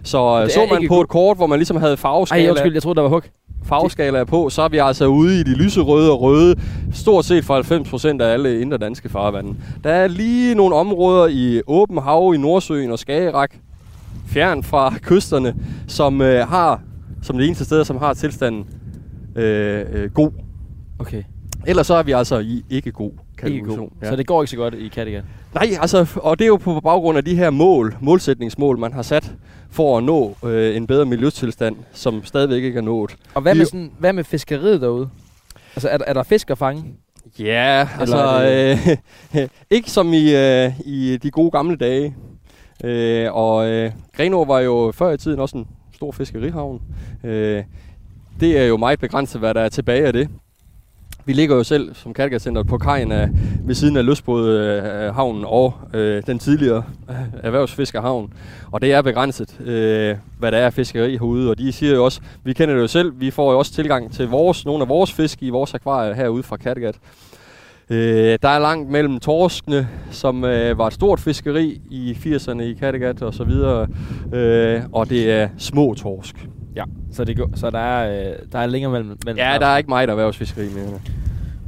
[0.04, 1.04] Så øh, er så man på god.
[1.04, 3.22] et kort, hvor man ligesom havde Ej, farveskala, undskyld, jeg troede, der var hug.
[3.66, 6.56] farveskalaer på, så er vi altså ude i de lyserøde og røde,
[6.94, 9.56] stort set for 90% af alle indre danske farvande.
[9.84, 13.56] Der er lige nogle områder i åben hav i Nordsøen og Skagerrak,
[14.28, 15.56] fjern fra kysterne,
[15.88, 16.82] som øh, har
[17.22, 18.66] som det eneste sted, som har tilstanden
[19.36, 20.32] øh, øh, god.
[21.00, 21.24] Okay,
[21.68, 23.38] Ellers så er vi altså i ikke god ikke god.
[23.38, 23.94] kategorisation.
[24.04, 25.24] Så det går ikke så godt i Kattegat.
[25.54, 29.02] Nej, altså, og det er jo på baggrund af de her mål, målsætningsmål, man har
[29.02, 29.32] sat
[29.72, 33.16] for at nå øh, en bedre miljøtilstand, som stadigvæk ikke er nået.
[33.34, 35.10] Og hvad med, sådan, hvad med fiskeriet derude?
[35.76, 36.84] Altså, er, der- er der fisk at fange?
[37.40, 38.78] Ja, altså er
[39.34, 42.16] øh, ikke som i, øh, i de gode gamle dage.
[42.84, 46.82] Øh, og øh, Grenaa var jo før i tiden også en stor fiskerihavn.
[47.24, 47.64] Øh,
[48.40, 50.30] det er jo meget begrænset, hvad der er tilbage af det.
[51.26, 53.30] Vi ligger jo selv som Kattegatcenteret på kajen af,
[53.64, 58.34] ved siden af Løsbådehavnen øh, og øh, den tidligere øh, erhvervsfiskerhavn.
[58.72, 61.50] Og det er begrænset, øh, hvad der er af fiskeri herude.
[61.50, 64.14] Og de siger jo også, vi kender det jo selv, vi får jo også tilgang
[64.14, 66.96] til vores, nogle af vores fisk i vores akvarier herude fra Kattegat.
[67.90, 72.74] Øh, der er langt mellem torskene, som øh, var et stort fiskeri i 80'erne i
[72.74, 73.88] Kattegat og så videre,
[74.34, 76.48] øh, og det er små torsk.
[76.76, 76.84] Ja.
[77.14, 79.18] Så, det så der, er, øh, der er længere mellem...
[79.26, 80.86] mellem Ja, der er ikke meget erhvervsfiskeri mere.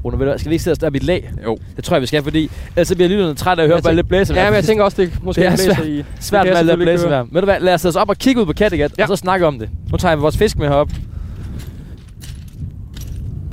[0.05, 1.31] Rune, ved du skal vi ikke sidde og starte i et lag?
[1.43, 1.57] Jo.
[1.75, 3.83] Det tror jeg, vi skal, fordi ellers så bliver lytterne træt af at høre Jeg
[3.83, 4.33] bare tænker- lidt blæse.
[4.33, 6.03] Ja, men jeg tænker også, det måske Det er blæser svært- i...
[6.19, 7.27] Svært med kan at lade jeg blæse selvfølgelig være.
[7.31, 8.91] Ved du hvad, lad os sætte os op og kigge ud på Kattegat.
[8.97, 9.03] Ja.
[9.03, 9.69] og så snakke om det.
[9.91, 10.89] Nu tager vi vores fisk med herop.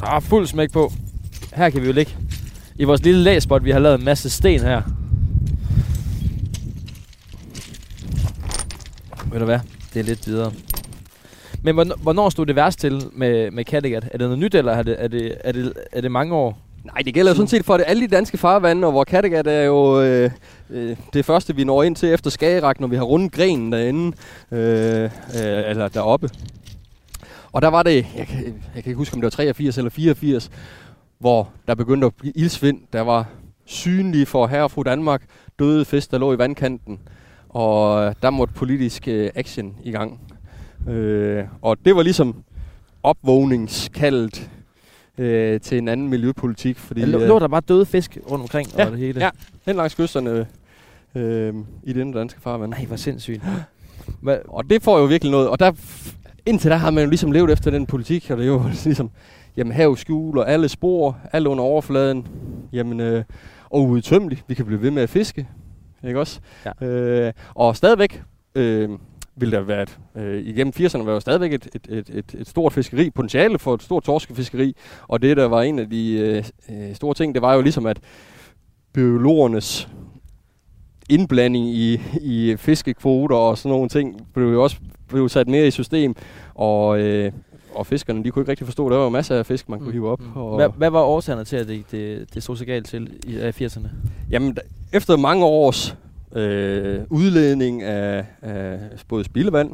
[0.01, 0.93] Der er fuld smæk på.
[1.55, 2.13] Her kan vi jo ligge.
[2.77, 4.83] I vores lille læspot, vi har lavet en masse sten her.
[9.33, 9.59] Ved du hvad?
[9.95, 10.53] Det er lidt videre.
[11.65, 14.05] Men hvornår, hvornår stod det værst til med, med Kattegat?
[14.05, 16.59] Er det noget nyt, eller er det, er det, er det, er det mange år?
[16.85, 19.63] Nej, det gælder sådan set for det, alle de danske farvande, og hvor Kattegat er
[19.63, 20.31] jo øh,
[20.71, 24.17] øh, det første, vi når ind til efter Skagerak, når vi har rundet grenen derinde,
[24.53, 25.11] øh, øh,
[25.71, 26.31] eller deroppe.
[27.53, 28.45] Og der var det, jeg kan,
[28.75, 30.51] jeg kan ikke huske, om det var 83 eller 84,
[31.19, 32.81] hvor der begyndte at blive ildsvind.
[32.93, 33.27] Der var
[33.65, 35.23] synlige for herre og fru Danmark,
[35.59, 37.01] døde fisk, der lå i vandkanten.
[37.49, 40.21] Og øh, der måtte politisk øh, action i gang.
[40.89, 42.43] Øh, og det var ligesom
[43.03, 44.51] opvågningskaldet
[45.19, 46.79] øh, til en anden miljøpolitik.
[46.79, 49.21] Fordi, Ja, lå, øh, lå der bare døde fisk rundt omkring Ja, og det hele?
[49.21, 49.31] ja.
[49.67, 50.47] hen langs kysterne
[51.15, 52.71] øh, i den danske farvand.
[52.71, 53.43] Nej, hvor sindssygt.
[54.23, 55.49] Hvad, Og det får jo virkelig noget.
[55.49, 55.73] Og der,
[56.47, 59.11] indtil der har man jo ligesom levet efter den politik, og det er jo ligesom,
[59.57, 62.27] jamen hav skjuler alle spor, alle under overfladen,
[62.73, 63.25] jamen, øh,
[63.71, 64.45] og uudtømmeligt.
[64.49, 65.49] Vi kan blive ved med at fiske,
[66.05, 66.41] ikke også?
[66.81, 66.87] Ja.
[66.87, 68.23] Øh, og stadigvæk
[68.55, 68.89] øh,
[69.37, 72.49] vil der være, et, øh, igennem 80'erne var jo stadigvæk et, et, et, et, et
[72.49, 74.77] stort fiskeri, potentiale for et stort torskefiskeri,
[75.09, 77.87] og det der var en af de øh, øh, store ting, det var jo ligesom,
[77.87, 77.99] at
[78.93, 79.89] biologernes
[81.11, 84.77] indblanding i, i fiskekvoter og sådan nogle ting blev jo også
[85.09, 86.15] blev sat mere i system,
[86.55, 87.33] og, øh,
[87.75, 90.11] og fiskerne, de kunne ikke rigtig forstå, der var masser af fisk, man kunne hive
[90.11, 90.21] op.
[90.35, 93.39] Og, hvad, hvad var årsagerne til, at det, det, det stod så galt til i
[93.39, 93.89] af 80'erne?
[94.31, 94.57] Jamen,
[94.93, 95.97] efter mange års
[96.33, 98.79] øh, udledning af, af
[99.09, 99.73] både spildevand,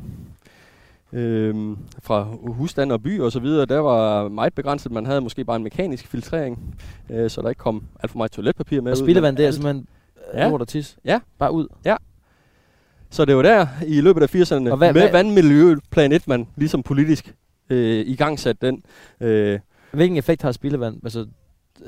[1.13, 4.93] øh, fra husstand og by og så videre, der var meget begrænset.
[4.93, 6.75] Man havde måske bare en mekanisk filtrering,
[7.11, 9.87] øh, så der ikke kom alt for meget toiletpapir med Og spildevand, det er simpelthen
[10.35, 10.43] Ja.
[10.45, 10.49] ja.
[10.51, 10.97] lort og tis.
[11.05, 11.21] Ja.
[11.39, 11.67] Bare ud.
[13.11, 16.47] Så det var der i løbet af 80'erne Og hvad- med hvad- vandmiljøplan 1, man
[16.57, 17.35] ligesom politisk
[17.71, 18.83] øh, i gang satte den.
[19.21, 19.59] Øh,
[19.93, 21.01] Hvilken effekt har spildevand?
[21.05, 21.27] Altså,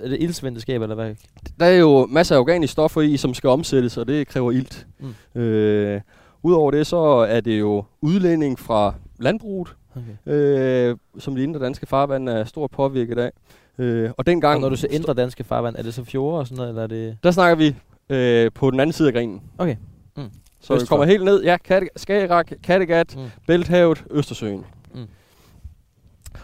[0.03, 1.15] er det skaber, eller hvad?
[1.61, 4.87] der er jo masser af organiske stoffer i, som skal omsættes, og det kræver ilt.
[5.35, 5.41] Mm.
[5.41, 6.01] Øh,
[6.43, 10.33] Udover det, så er det jo udlænding fra landbruget, Okay.
[10.33, 13.31] øh, som de indre danske farvand er stort påvirket af.
[13.79, 16.47] Øh, og dengang, Og når du ser indre danske farvand, er det så fjorde og
[16.47, 17.17] sådan noget, eller er det...
[17.23, 17.77] der snakker vi
[18.15, 19.43] øh, på den anden side af grenen.
[19.59, 19.77] Okay.
[20.17, 20.23] Mm.
[20.61, 23.23] Så vi Øst kommer helt ned, ja, Katte, Skagerrak, Kattegat, Mm.
[23.47, 24.65] Bælthavet, Østersøen.
[24.95, 25.01] Mm.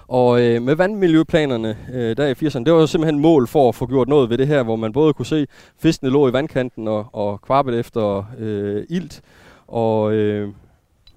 [0.08, 3.74] Og øh, med vandmiljøplanerne øh, der i 80'erne, det var jo simpelthen mål for at
[3.74, 5.46] få gjort noget ved det her, hvor man både kunne se,
[5.78, 9.22] fiskene lå i vandkanten og, og kvappet efter øh, ilt,
[9.68, 10.48] og øh,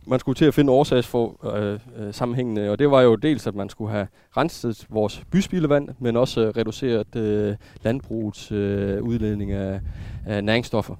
[0.09, 3.47] man skulle til at finde årsags for øh, øh, sammenhængende, og det var jo dels,
[3.47, 4.07] at man skulle have
[4.37, 9.81] renset vores byspildevand, men også øh, reduceret øh, landbrugets øh, udledning af,
[10.25, 10.95] af næringsstoffer.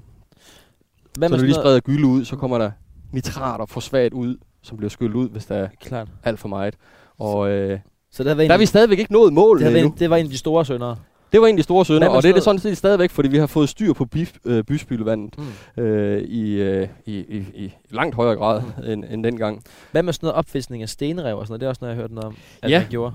[1.18, 2.72] Hvad så når vi lige spreder gylde ud, så kommer der
[3.12, 6.08] nitrat og fosfat ud, som bliver skyllet ud, hvis der er Klart.
[6.24, 6.76] alt for meget.
[7.20, 7.80] Og øh,
[8.12, 9.80] Så det har været der er en, vi stadigvæk ikke nået det, målet endnu.
[9.88, 10.96] en, det var en af de store søndere.
[11.32, 13.30] Det var en af de store sønder, og det er det sådan set stadigvæk, fordi
[13.30, 15.34] vi har fået styr på by, øh, byspildevandet
[15.78, 15.84] Mm.
[15.84, 19.64] øh, i, øh, i, i, i langt højere grad end, end dengang.
[19.92, 21.62] Hvad med sådan noget opfiskning af stenrev og sådan noget?
[21.62, 22.80] Det er også noget, jeg har hørt noget om, at Ja.
[22.80, 23.14] man gjorde.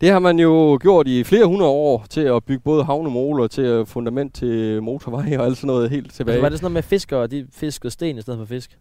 [0.00, 3.86] Det har man jo gjort i flere hundrede år til at bygge både havnemoler, til
[3.86, 6.32] fundament til motorveje og alt sådan noget helt tilbage.
[6.34, 8.78] Altså, var det sådan noget med fiskere, og de fiskede sten i stedet for fisk?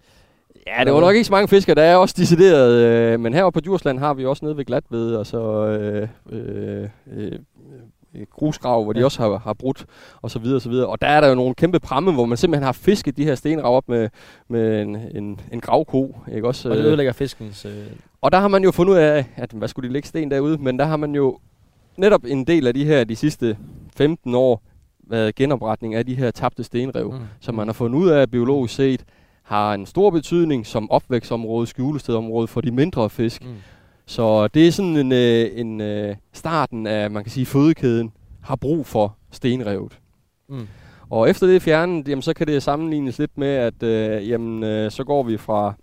[0.67, 1.75] Ja, det var nok ikke så mange fiskere.
[1.75, 5.15] Der er også decideret, øh, men her på Djursland har vi også nede ved Glatved,
[5.15, 7.31] og så øh, øh, øh,
[8.15, 9.05] øh, grusgrav, hvor de Ja.
[9.05, 9.85] også har, har brudt,
[10.21, 10.87] og så videre, og så videre.
[10.87, 13.35] Og der er der jo nogle kæmpe pramme, hvor man simpelthen har fisket de her
[13.35, 14.09] stenrav op med,
[14.47, 16.69] med en, en, en gravko, ikke også?
[16.69, 17.65] Og det Øh, ødelægger fiskens...
[17.65, 17.71] Øh,
[18.21, 20.57] og der har man jo fundet ud af, at hvad skulle de lægge sten derude,
[20.57, 21.37] men der har man jo
[21.97, 23.57] netop en del af de her, de sidste
[23.97, 24.61] 15 år,
[25.07, 27.19] været genopretning af de her tabte stenrev mm.
[27.39, 29.03] som man har fundet ud af biologisk set,
[29.45, 33.43] har en stor betydning som opvækstområde, skjulestedområde for de mindre fisk.
[33.43, 33.55] Mm.
[34.05, 38.55] Så det er sådan en, øh, en øh, starten af, man kan sige, fødekæden har
[38.55, 39.99] brug for stenrevet.
[40.49, 40.67] Mm.
[41.09, 44.63] Og efter det er fjernet, jamen, så kan det sammenlignes lidt med, at øh, jamen,
[44.63, 45.73] øh, så går vi fra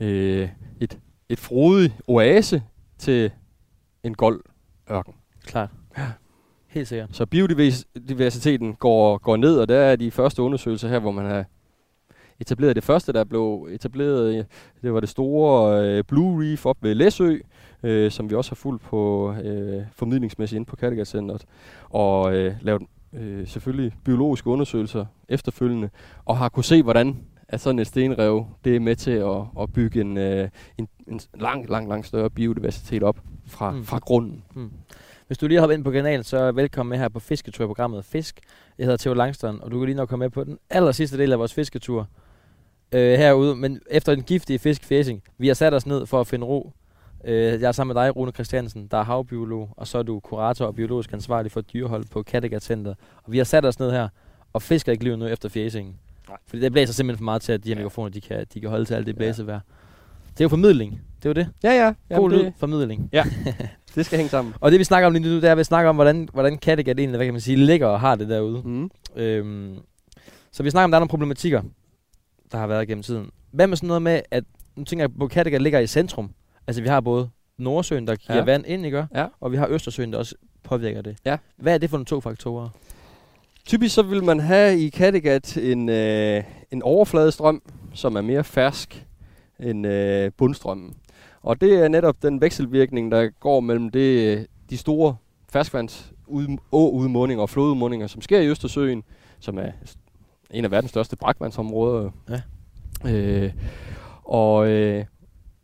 [0.00, 0.48] øh,
[0.80, 2.62] et, et frodig oase
[2.98, 3.30] til
[4.02, 4.40] en gold
[4.90, 5.14] ørken.
[5.44, 5.70] Klart.
[6.66, 7.08] Helt sikkert.
[7.12, 11.44] Så biodiversiteten går, går ned, og der er de første undersøgelser her, hvor man har
[12.42, 14.46] etableret det første, der blev etableret,
[14.82, 17.36] det var det store øh, Blue Reef op ved Læsø,
[17.82, 21.44] øh, som vi også har fulgt på øh, formidlingsmæssigt inde på Kattegat Centeret,
[21.90, 22.82] og øh, lavet
[23.12, 25.90] øh, selvfølgelig biologiske undersøgelser efterfølgende,
[26.24, 27.16] og har kunne se, hvordan
[27.48, 31.20] at sådan et stenrev, det er med til at, at bygge en, øh, en, en
[31.34, 33.76] lang, lang, lang større biodiversitet op fra, Mm.
[33.76, 33.84] mm.
[33.84, 34.42] fra grunden.
[35.26, 38.40] Hvis du lige hopper ind på kanalen, så velkommen med her på fisketurprogrammet Fisk.
[38.78, 41.18] Jeg hedder Theo Langstrøm, og du kan lige nok komme med på den aller sidste
[41.18, 42.08] del af vores fisketur
[42.92, 43.56] øh, herude.
[43.56, 46.72] Men efter den giftige fiskfæsing, vi har sat os ned for at finde ro.
[47.24, 50.20] Øh, jeg er sammen med dig, Rune Christiansen, der er havbiolog, og så er du
[50.20, 52.94] kurator og biologisk ansvarlig for dyrehold på Kattegat Center.
[53.24, 54.08] Og vi har sat os ned her
[54.52, 55.94] og fisker ikke livet nu efter fæsingen.
[56.28, 56.38] Nej.
[56.46, 57.78] Fordi det blæser simpelthen for meget til, at de her Ja.
[57.80, 59.60] mikrofoner, de kan, de kan holde til alt det blæsevejr.
[60.32, 61.00] Det er jo formidling.
[61.22, 61.48] Det er jo det.
[61.62, 62.16] Ja, ja.
[62.16, 63.10] God lyd, det, formidling.
[63.94, 64.54] det skal hænge sammen.
[64.60, 66.58] Og det vi snakker om lige nu, det er, at vi snakker om, hvordan, hvordan
[66.58, 68.62] Kattegat egentlig, hvad kan man sige, ligger og har det derude.
[68.64, 68.90] Mm.
[69.16, 69.76] Øhm,
[70.52, 71.62] så vi snakker om, at der er nogle problematikker,
[72.52, 73.30] der har været gennem tiden.
[73.50, 74.44] Hvad med sådan noget med, at
[74.76, 76.30] nu tænker jeg på, at Kattegat ligger i centrum.
[76.66, 77.28] Altså vi har både
[77.58, 78.44] Nordsøen, der giver Ja.
[78.44, 79.06] vand ind, ikke?
[79.14, 79.26] Ja.
[79.40, 81.16] Og vi har Østersøen, der også påvirker det.
[81.24, 81.36] Ja.
[81.56, 82.68] Hvad er det for nogle to faktorer?
[83.66, 87.62] Typisk så vil man have i Kattegat en, øh, en overfladestrøm,
[87.94, 89.06] som er mere fersk
[89.60, 90.94] end øh, bundstrømmen.
[91.42, 95.16] Og det er netop den vekselvirkning, der går mellem det, de store
[95.52, 96.12] ferskvands
[96.72, 99.02] åudmundinger og flodudmundinger, som sker i Østersøen,
[99.40, 99.70] som er
[100.52, 102.10] en af verdens største brakvandsområder.
[102.30, 102.40] Ja.
[103.10, 103.52] Øh,
[104.24, 105.04] og øh,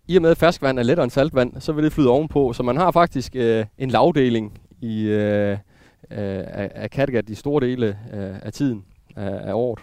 [0.09, 2.53] i og med at ferskvand er lettere end saltvand, så vil det flyde ovenpå.
[2.53, 5.59] Så man har faktisk øh, en lavdeling i, øh, øh,
[6.11, 8.85] af, af Kattegat i store dele af, af tiden
[9.17, 9.79] af, af året.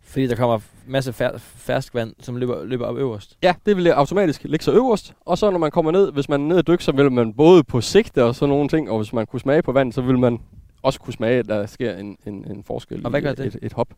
[0.00, 3.38] Fordi der kommer masse fær- ferskvand, som løber, løber op øverst.
[3.42, 6.40] Ja, det vil automatisk ligge så øverst, og så når man kommer ned, hvis man
[6.40, 8.96] er nede og dykke, så vil man både på sigte og sådan nogle ting, og
[8.98, 10.38] hvis man kunne smage på vand, så vil man
[10.82, 13.46] også kunne smage, at der sker en, en, en forskel Og hvad gør et, det?
[13.46, 13.88] et, et hop.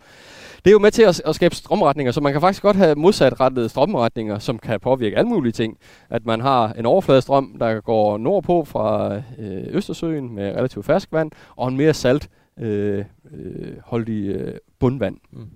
[0.64, 2.94] Det er jo med til at, at skabe strømretninger, så man kan faktisk godt have
[2.94, 5.78] modsatrettede strømretninger, som kan påvirke alle mulige ting.
[6.10, 11.68] At man har en overfladestrøm, der går nordpå fra øh, Østersøen med relativt ferskvand, og
[11.68, 12.28] en mere salt
[12.58, 13.04] øh,
[13.34, 15.16] øh, holdig øh, bundvand.
[15.32, 15.48] Mm.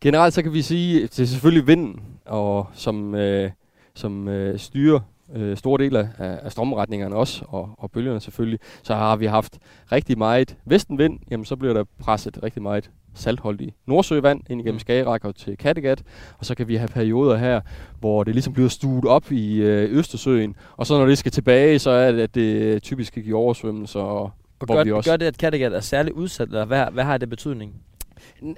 [0.00, 3.50] Generelt så kan vi sige, at det er selvfølgelig vinden, og som, øh,
[3.94, 5.00] som øh, styrer
[5.34, 9.58] øh, store dele af, af strømretningerne også, og, og bølgerne selvfølgelig, så har vi haft
[9.92, 14.80] rigtig meget vestenvind, jamen så bliver der presset rigtig meget saltholdig Nordsøvand ind igennem mm.
[14.80, 16.02] Skagerrak og til Kattegat,
[16.38, 17.60] og så kan vi have perioder her,
[18.00, 21.78] hvor det ligesom bliver stuet op i øh, Østersøen, og så når det skal tilbage,
[21.78, 24.00] så er det, at det typisk kan give oversvømmelser.
[24.00, 25.10] Og, og gør, vi også...
[25.10, 27.74] gør det, at Kattegat er særligt udsat, eller hvad, hvad har det betydning?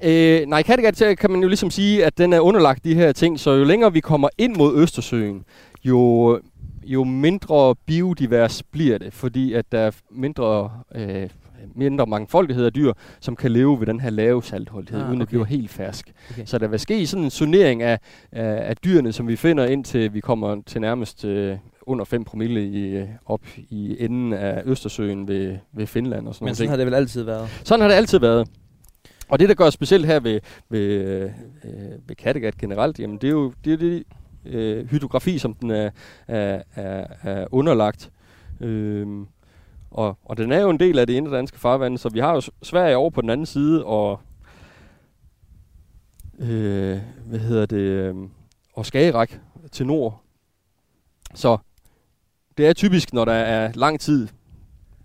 [0.02, 3.40] Øh, nej, Kattegat kan man jo ligesom sige, at den er underlagt de her ting,
[3.40, 5.44] så jo længere vi kommer ind mod Østersøen,
[5.84, 6.40] jo,
[6.86, 11.28] jo mindre biodivers bliver det, fordi at der er mindre øh,
[11.74, 15.28] mindre mangfoldighed af dyr, som kan leve ved den her lave saltholdighed, ah, uden at
[15.28, 16.12] blive helt fersk.
[16.30, 16.42] Okay.
[16.46, 17.98] Så der vil ske sådan en sonering af,
[18.32, 22.64] af, af dyrene, som vi finder indtil vi kommer til nærmest øh, under 5 promille
[22.64, 26.28] i, op i enden af Østersøen ved, ved Finland.
[26.28, 26.70] Og sådan Men sådan ting.
[26.70, 27.48] har det vel altid været?
[27.64, 28.48] Sådan har det altid været.
[29.28, 31.30] Og det, der gør specielt her ved, ved, øh,
[32.08, 34.02] ved Kattegat generelt, jamen det er jo det, er det
[34.46, 35.90] øh, hydrografi, som den er,
[36.28, 38.10] er, er, er underlagt.
[38.60, 39.26] Øh,
[39.90, 42.34] og, og den er jo en del af det indre danske farvand, så vi har
[42.34, 44.20] jo Sverige over på den anden side, og
[46.38, 48.14] øh, hvad hedder det, øh,
[48.72, 49.32] og Skagerak
[49.72, 50.22] til nord.
[51.34, 51.58] Så
[52.58, 54.28] det er typisk, når der er lang tid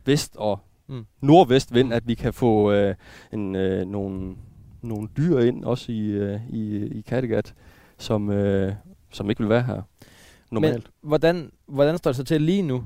[0.05, 1.05] vest og mm.
[1.21, 2.95] nordvest vind, at vi kan få øh,
[3.33, 4.35] en, øh, nogle,
[4.81, 7.53] nogle dyr ind, også i, øh, i, i Kattegat,
[7.97, 8.73] som, øh,
[9.11, 9.81] som ikke vil være her
[10.51, 10.73] normalt.
[10.73, 12.83] Men hvordan, hvordan står det så til lige nu?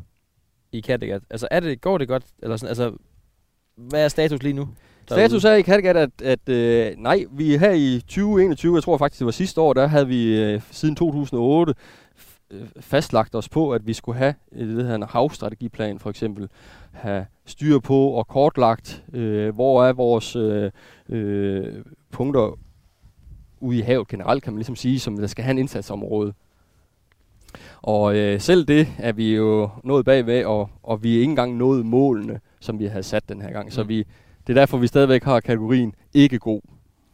[0.76, 1.22] i Kattegat?
[1.30, 2.24] Altså, er det, går det godt?
[2.44, 2.92] Eller sådan, altså,
[3.76, 4.70] hvad er status lige nu?
[5.10, 5.22] Derude?
[5.22, 8.98] Status er i Kattegat, at, at øh, nej, vi er her i 2021, jeg tror
[8.98, 11.74] faktisk det var sidste år, der havde vi øh, siden 2008
[12.52, 16.50] øh, fastlagt os på, at vi skulle have øh, det her havstrategiplan for eksempel,
[16.92, 20.72] have styr på og kortlagt, øh, hvor er vores øh,
[21.10, 21.74] øh,
[22.12, 22.58] punkter
[23.66, 26.34] ude i havet generelt, kan man ligesom sige, som der skal have en indsatsområde.
[27.82, 31.58] Og øh, selv det er vi jo nået bagved, og, og vi er ikke engang
[31.58, 33.66] nået målene, som vi havde sat den her gang.
[33.66, 33.72] Mm.
[33.72, 33.98] Så vi,
[34.48, 36.62] det er derfor, vi stadigvæk har kategorien ikke god.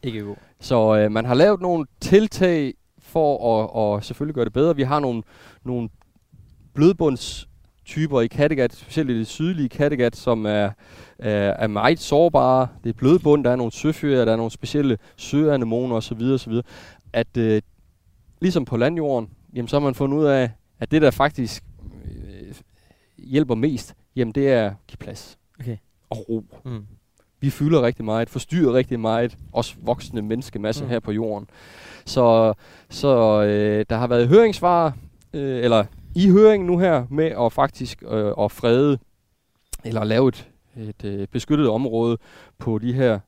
[0.02, 0.36] Ikke god.
[0.60, 4.76] Så øh, man har lavet nogle tiltag for at, at selvfølgelig gøre det bedre.
[4.76, 5.22] Vi har nogle,
[5.64, 5.88] nogle
[7.82, 10.70] blødbundstyper i Kattegat, specielt i det sydlige Kattegat, som er,
[11.18, 12.68] er, er meget sårbare.
[12.84, 16.22] Det er blødbund, der er nogle søfyrer, der er nogle specielle søanemoner osv.
[16.22, 16.52] osv.
[17.12, 17.62] At øh,
[18.40, 21.64] ligesom på landjorden, jamen så har man fundet ud af, at det, der faktisk
[22.04, 22.54] øh,
[23.18, 25.76] hjælper mest, jamen det er at give plads okay.
[26.10, 26.44] og ro.
[26.64, 26.86] Mm.
[27.40, 30.90] Vi fylder rigtig meget, forstyrrer rigtig meget, også voksne menneskemasse mm.
[30.90, 31.48] her på jorden.
[32.06, 32.54] Så,
[32.90, 34.96] så øh, der har været høringssvar,
[35.32, 35.84] øh, eller
[36.14, 38.98] i høringen nu her, med at faktisk øh, at frede,
[39.84, 42.18] eller lave et, et øh, beskyttet område
[42.58, 43.18] på de her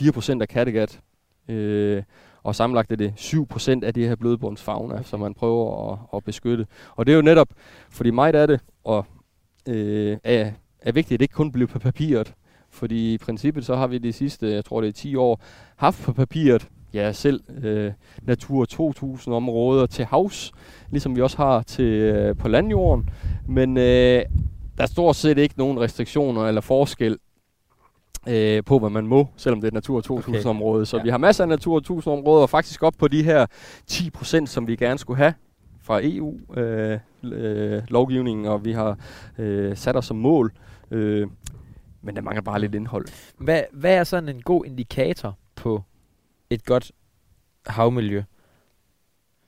[0.00, 1.00] 4% af Kattegat.
[1.48, 2.02] Øh,
[2.42, 5.04] og sammenlagt er det 7% af det her blødbundsfagner, okay.
[5.04, 6.66] som man prøver at, at beskytte.
[6.96, 7.48] Og det er jo netop,
[7.90, 9.06] fordi meget af det og,
[9.68, 12.34] øh, er, er vigtigt, at det ikke kun bliver på papiret,
[12.70, 15.40] fordi i princippet så har vi de sidste, jeg tror det er 10 år,
[15.76, 20.52] haft på papiret, ja selv øh, Natur 2000 områder til havs,
[20.90, 23.10] ligesom vi også har til øh, på landjorden.
[23.48, 24.24] Men øh,
[24.76, 27.18] der er stort set ikke nogen restriktioner eller forskel
[28.28, 30.80] øh, på, hvad man må, selvom det er et Natur 2000-område.
[30.80, 30.86] Okay.
[30.86, 31.02] Så ja.
[31.02, 33.46] vi har masser af Natur 2000-områder, og faktisk op på de her
[33.90, 35.34] 10%, som vi gerne skulle have
[35.82, 38.98] fra EU-lovgivningen, øh, øh, og vi har
[39.38, 40.52] øh, sat os som mål.
[40.90, 41.28] Øh,
[42.02, 43.06] men der mangler bare lidt indhold.
[43.38, 45.82] Hvad, hvad er sådan en god indikator på
[46.50, 46.92] et godt
[47.66, 48.22] havmiljø?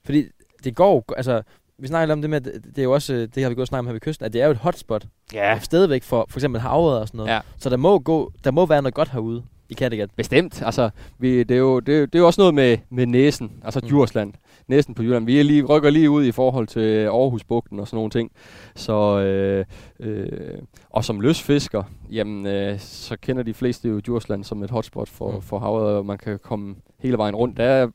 [0.05, 0.25] Fordi
[0.65, 1.43] det går, altså
[1.79, 3.69] vi snakker om det med, at det er jo også, øh, det har vi gået
[3.69, 5.07] snakket om her ved kysten, at det er jo et hotspot.
[5.33, 5.59] Ja.
[5.59, 7.31] Stadigvæk for for eksempel havet og sådan noget.
[7.31, 7.41] Ja.
[7.59, 10.11] Så der må, gå, der må være noget godt herude i Kattegat.
[10.17, 10.63] Bestemt.
[10.63, 13.51] Altså, vi, det, er jo, det, er, det er jo også noget med, med næsen,
[13.65, 13.89] altså mm.
[13.89, 14.33] Djursland.
[14.69, 15.27] Næsen på Jylland.
[15.27, 18.31] Vi er lige, rykker lige ud i forhold til Aarhusbugten og sådan nogle ting.
[18.77, 19.65] Så, øh,
[20.01, 20.59] øh,
[20.91, 25.31] og som løsfisker, jamen, øh, så kender de fleste jo Djursland som et hotspot for,
[25.31, 25.43] mm.
[25.43, 27.57] for havet, og man kan komme hele vejen rundt.
[27.57, 27.89] Der er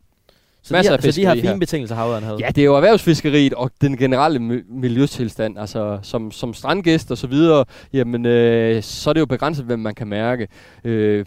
[0.67, 1.57] så Masser de har, af så de har fine her.
[1.57, 2.38] betingelser, havøren havde?
[2.39, 5.59] Ja, det er jo erhvervsfiskeriet og den generelle miljøtilstand.
[5.59, 9.80] Altså, som, som strandgæst og så videre, jamen, øh, så er det jo begrænset, hvem
[9.80, 10.47] man kan mærke.
[10.84, 11.25] Øh,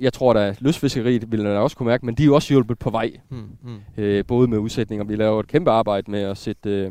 [0.00, 2.78] jeg tror da, lystfiskeriet vil man også kunne mærke, men de er jo også hjulpet
[2.78, 3.10] på vej.
[3.28, 4.04] Hmm, hmm.
[4.04, 5.04] Øh, både med udsætninger.
[5.04, 6.70] Vi laver et kæmpe arbejde med at sætte...
[6.70, 6.90] Øh,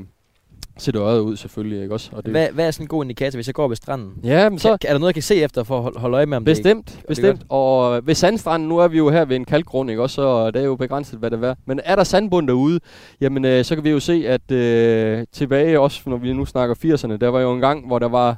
[0.77, 2.09] sætte øjet ud selvfølgelig, ikke også?
[2.13, 4.11] Og det hvad, hvad er sådan en god indikator, hvis jeg går ved stranden?
[4.23, 4.77] Ja, men så...
[4.77, 6.87] Kan, er der noget, jeg kan se efter for at holde øje med, om bestemt,
[6.87, 7.45] det Bestemt, bestemt.
[7.49, 10.15] Og ved sandstranden, nu er vi jo her ved en kalkgrund, ikke også?
[10.15, 11.55] Så det er jo begrænset, hvad det er.
[11.65, 12.79] Men er der sandbund derude,
[13.21, 16.75] jamen øh, så kan vi jo se, at øh, tilbage også, når vi nu snakker
[16.75, 18.37] 80'erne, der var jo en gang, hvor der var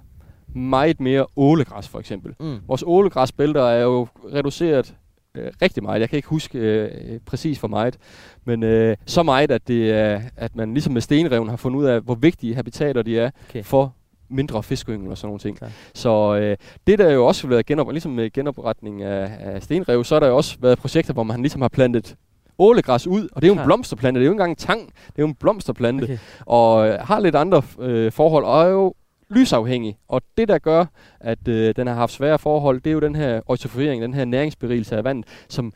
[0.55, 2.35] meget mere ålegræs for eksempel.
[2.39, 2.57] Mm.
[2.67, 4.95] Vores ålegræsbælter er jo reduceret
[5.35, 5.99] øh, rigtig meget.
[6.01, 7.97] Jeg kan ikke huske øh, præcis for meget,
[8.45, 11.85] men øh, så meget, at, det er, at man ligesom med stenreven har fundet ud
[11.85, 13.63] af, hvor vigtige habitater de er Okay.
[13.63, 13.93] for
[14.29, 15.57] mindre fiskeyngel og sådan nogle ting.
[15.57, 15.71] Klar.
[15.93, 20.03] Så øh, det der jo også har været genop, ligesom med genopretning af, af stenrev,
[20.03, 22.15] så har der jo også været projekter, hvor man ligesom har plantet
[22.59, 23.63] ålegræs ud, og det er jo Klar.
[23.63, 26.17] en blomsterplante, det er jo ikke engang en tang, det er jo en blomsterplante, Okay.
[26.45, 28.93] og øh, har lidt andre øh, forhold, og er jo
[29.35, 29.97] lysafhængig.
[30.07, 30.85] Og det, der gør,
[31.19, 34.25] at øh, den har haft svære forhold, det er jo den her eutrofiering, den her
[34.25, 35.73] næringsberigelse af vandet, som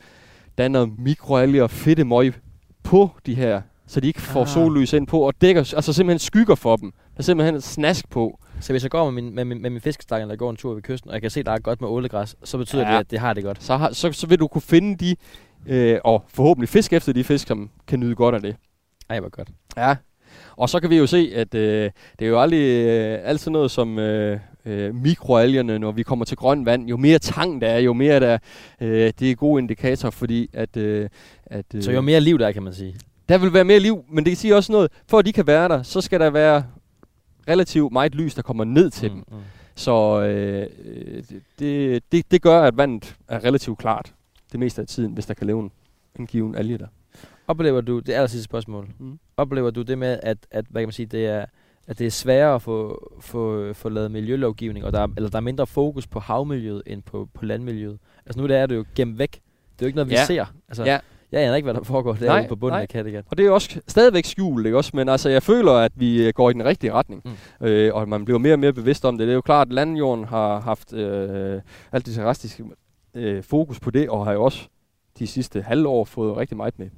[0.58, 2.34] danner mikroalger og fedtemøg
[2.82, 4.46] på de her, så de ikke får Ah.
[4.48, 6.90] sollys ind på, og dækker, altså simpelthen skygger for dem.
[6.92, 8.38] Der er simpelthen snask på.
[8.60, 10.82] Så hvis jeg går med min, med med min fiskestang, eller går en tur ved
[10.82, 12.92] kysten, og jeg kan se, der er godt med ålegræs, så betyder Ja.
[12.92, 13.62] det, at det har det godt.
[13.62, 15.16] Så, har, så, så vil du kunne finde de,
[15.66, 18.56] øh, og forhåbentlig fisk efter de fisk, som kan nyde godt af det.
[19.10, 19.48] Ej, hvor godt.
[19.76, 19.96] Ja,
[20.56, 23.70] og så kan vi jo se, at øh, det er jo aldrig øh, altid noget
[23.70, 26.88] som øh, øh, mikroalgerne, når vi kommer til grøn vand.
[26.88, 28.38] Jo mere tang der er, jo mere der
[28.80, 31.08] øh, det er gode indikator, fordi at, øh,
[31.46, 32.94] at øh, Så jo mere liv der er, kan man sige.
[33.28, 35.68] der vil være mere liv, men det siger også noget, for at de kan være
[35.68, 36.64] der, så skal der være
[37.48, 39.14] relativt meget lys, der kommer ned til mm.
[39.14, 39.24] dem.
[39.38, 39.44] mm.
[39.74, 40.66] Så øh,
[41.58, 44.12] det, det, det gør, at vandet er relativt klart
[44.52, 45.70] det meste af tiden, hvis der kan leve en,
[46.18, 46.86] en given alge der.
[47.48, 49.18] Oplever du, det er aller sidste spørgsmål, Mm.
[49.36, 51.44] oplever du det med, at, at hvad kan man sige, det er,
[51.88, 55.36] at det er sværere at få, få, få lavet miljølovgivning, og der er, eller der
[55.36, 57.98] er mindre fokus på havmiljøet end på, på landmiljøet?
[58.26, 59.30] Altså nu der er det jo gemt væk.
[59.32, 60.24] Det er jo ikke noget, vi Ja.
[60.24, 60.44] ser.
[60.68, 60.98] Altså, Ja.
[61.32, 62.82] Jeg aner ikke, hvad der foregår Nej, derude på bunden nej.
[62.82, 63.24] af Kattegat.
[63.30, 64.90] Og det er jo også stadigvæk skjult, ikke også?
[64.94, 67.22] Men altså, jeg føler, at vi øh, går i den rigtige retning.
[67.60, 67.66] Mm.
[67.66, 69.26] Øh, og man bliver mere og mere bevidst om det.
[69.26, 71.60] Det er jo klart, at landjorden har haft øh,
[71.92, 72.64] alt det terrestriske
[73.14, 74.68] øh, fokus på det, og har jo også
[75.18, 76.88] de sidste halvår fået rigtig meget med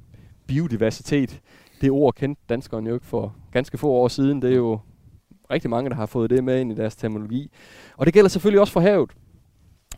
[0.49, 1.41] biodiversitet.
[1.81, 4.41] Det ord kendte danskerne jo ikke for ganske få år siden.
[4.41, 4.79] Det er jo
[5.51, 7.51] rigtig mange, der har fået det med ind i deres terminologi.
[7.97, 9.11] Og det gælder selvfølgelig også for havet.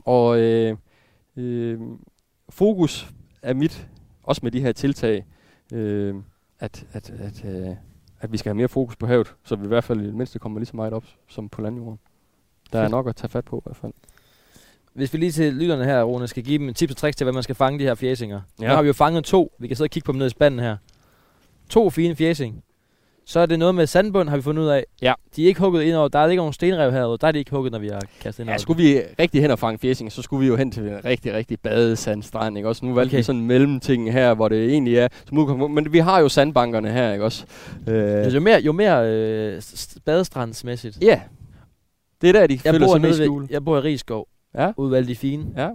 [0.06, 0.78] Og øh,
[1.38, 1.80] øh,
[2.50, 3.10] fokus
[3.42, 3.88] er mit,
[4.24, 5.26] også med de her tiltag,
[5.74, 6.16] øh,
[6.60, 7.76] at, at, at, øh,
[8.20, 10.16] at vi skal have mere fokus på havet, så vi i hvert fald i det
[10.16, 12.00] mindste kommer lige så meget op som på landjorden.
[12.74, 13.94] Der er nok at tage fat på i hvert fald.
[14.94, 17.26] Hvis vi lige til lytterne her, Rune, skal give dem en tips og tricks til,
[17.26, 18.42] hvad man skal fange de her fjæsinger.
[18.62, 18.68] Ja.
[18.68, 19.54] Nu har vi jo fanget to.
[19.60, 20.78] Vi kan sidde og kigge på dem ned i spanden her.
[21.70, 22.64] To fine fjæsing.
[23.26, 24.86] Så er det noget med sandbund, har vi fundet ud af.
[25.02, 25.14] Ja.
[25.36, 26.08] De er ikke hugget ind over.
[26.08, 27.18] Der er ikke nogen stenrev herude.
[27.22, 28.58] Der er de ikke hugget, når vi har kastet ind Ja, over.
[28.60, 31.34] skulle vi rigtig hen og fange fjæsing, så skulle vi jo hen til en rigtig,
[31.34, 32.86] rigtig badesandstrand, ikke også?
[32.86, 33.18] Nu valgte Okay.
[33.18, 36.30] vi sådan en mellemting her, hvor det egentlig er som udgangspunkt, men vi har jo
[36.30, 37.46] sandbankerne her, ikke også?
[37.88, 39.62] Øh, jo mere, jo mere øh,
[40.06, 40.98] badestrandsmæssigt.
[41.02, 41.22] ja,
[42.22, 44.28] det er der, de Jeg føler sig mest ved, jeg bor i Rigskov.
[44.56, 45.46] Ja, alle de fine.
[45.58, 45.70] ja.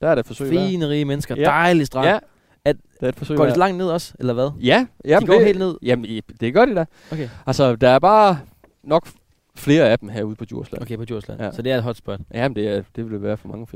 [0.00, 0.48] Der er der et forsøg.
[0.48, 1.36] Fine, rige mennesker.
[1.36, 1.42] Ja.
[1.44, 2.06] Dejlig strand.
[2.08, 2.18] Ja,
[2.64, 4.50] At- der er et forsøg Går de så langt ned også, eller hvad?
[4.60, 5.76] Ja, jamen, de går det, helt ned.
[5.82, 6.84] Jamen, det gør de da.
[7.12, 8.38] Okay, Altså, der er bare
[8.84, 9.08] nok
[9.56, 10.82] flere af dem herude på Djursland.
[10.82, 11.40] okay på Djursland.
[11.40, 11.46] Ja.
[11.46, 11.52] Ja.
[11.52, 12.20] Så det er et hotspot.
[12.34, 13.66] Jamen, det, er, det vil det være for mange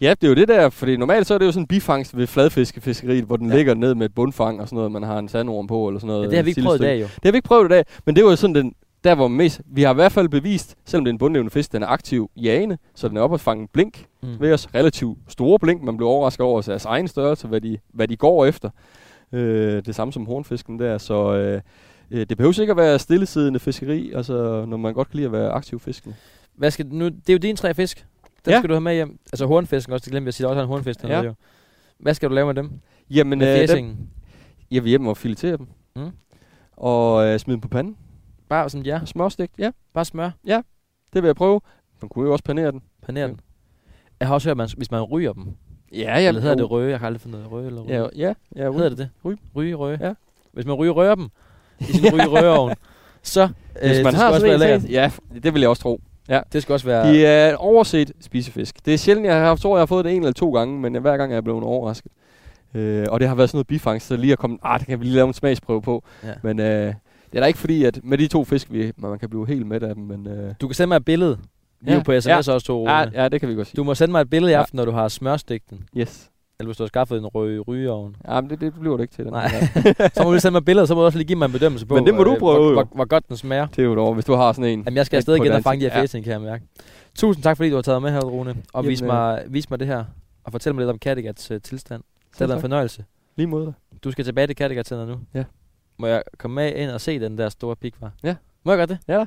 [0.00, 0.14] Ja.
[0.20, 2.26] Det er jo det der, fordi normalt så er det jo sådan en bifangst ved
[2.26, 3.56] fladfiskefiskeriet, hvor den Ja.
[3.56, 6.08] ligger ned med et bundfang og sådan noget, man har en sandorm på eller sådan
[6.08, 6.22] noget.
[6.24, 7.04] Ja, det har vi ikke prøvet i dag jo.
[7.04, 8.74] Det har vi ikke prøvet i dag, men det var jo sådan den,
[9.04, 11.72] der hvor mest, vi har i hvert fald bevist, selvom det er en bundlevende fisk,
[11.72, 14.28] den er aktiv i ane, så den er oppe at fange blink Mm.
[14.40, 14.68] ved os.
[14.74, 18.46] Relativt store blink, man bliver overrasket over deres egen størrelse, hvad de, hvad de går
[18.46, 18.70] efter.
[19.32, 21.60] Øh, det samme som hornfisken der, så øh,
[22.10, 25.32] øh, det behøver ikke at være stillesiddende fiskeri, altså når man godt kan lide at
[25.32, 26.14] være aktiv fiskende.
[26.56, 28.06] Hvad skal, nu, det er jo dine tre fisk.
[28.44, 28.58] Den Ja.
[28.58, 29.18] skal du have med hjem.
[29.32, 31.24] Altså hornfisken også, det glemte jeg at sige, der også er en hornfisk dernede Ja.
[31.24, 31.34] jo.
[31.98, 32.70] Hvad skal du lave med dem?
[33.10, 33.96] Jamen, Med øh, dem,
[34.70, 35.66] jeg vil hjem og filetere dem.
[35.96, 36.10] Mm.
[36.76, 37.96] Og øh, smide dem på panden.
[38.48, 39.00] Bare som ja.
[39.04, 39.70] Smørstegt, ja.
[39.94, 40.30] Bare smør.
[41.12, 41.60] Det vil jeg prøve.
[42.02, 42.82] Man kunne jo også panere den.
[43.06, 43.32] Paner Mm.
[43.32, 43.40] den.
[44.20, 45.46] Jeg har også hørt, at man, hvis man ryger dem.
[45.92, 46.90] Ja, Ja, eller hedder det røge?
[46.90, 47.94] Jeg kan aldrig finde noget røge eller røge.
[48.02, 48.34] Ja, ja.
[48.56, 49.10] ja Hedder det det?
[49.24, 49.38] Ryg.
[49.56, 49.98] Ryge, røge.
[50.06, 50.14] Ja.
[50.52, 51.28] Hvis man ryger rører dem
[51.80, 52.74] i sin ryge røreovn,
[53.22, 53.46] så
[53.82, 55.10] Hvis øh, man det har sådan en, så- ja,
[55.42, 56.00] det vil jeg også tro.
[56.52, 57.12] Det skal også være...
[57.12, 58.86] De er en overset spisefisk.
[58.86, 60.94] Det er sjældent, jeg har, tror, jeg har fået det en eller to gange, men
[60.94, 62.12] hver gang er jeg blevet overrasket.
[62.74, 65.00] Øh, og det har været sådan noget bifangst, så lige at komme, ah, det kan
[65.00, 66.04] vi lige lave en smagsprøve på.
[66.24, 66.32] Ja.
[66.42, 66.94] Men øh,
[67.32, 69.66] det er da ikke fordi, at med de to fisk, vi, man kan blive helt
[69.66, 71.38] med af dem, men øh, Du kan sende mig et billede.
[71.80, 72.02] Vi Ja.
[72.02, 72.36] på sms Ja.
[72.54, 73.76] også to ja, ja, det kan vi godt sige.
[73.76, 74.60] Du må sende mig et billede i Ja.
[74.60, 75.80] aften, når du har smørstigt den.
[75.96, 76.30] Yes.
[76.60, 78.16] Eller hvis du har skaffet en røge rygeovn.
[78.28, 79.24] Ja, men det, det bliver det ikke til.
[79.24, 79.48] Den Nej.
[80.14, 81.86] så må du sende mig billeder, så må du også lige give mig en bedømmelse
[81.86, 83.66] på, Men det må du øh, prøve, hvor, hvor, hvor, godt den smager.
[83.66, 84.78] det er jo dog, hvis du har sådan en.
[84.84, 86.02] Jamen, jeg skal afsted igen og fange de her Ja.
[86.02, 86.64] fæsning, kan jeg mærke.
[87.14, 89.80] Tusind tak, fordi du har taget med her, Rune, og Jamen, vise mig, vis mig
[89.80, 90.04] det her.
[90.44, 92.02] Og fortæl mig lidt om Kattegats uh, tilstand.
[92.30, 93.04] Det har været en fornøjelse.
[93.36, 93.72] Lige mod dig.
[94.04, 95.16] Du skal tilbage til Kattegat nu.
[95.34, 95.44] Ja.
[95.98, 98.12] Må jeg komme med ind og se den der store pikvar?
[98.22, 98.34] Ja.
[98.64, 98.98] Må jeg godt det?
[99.08, 99.24] Ja da.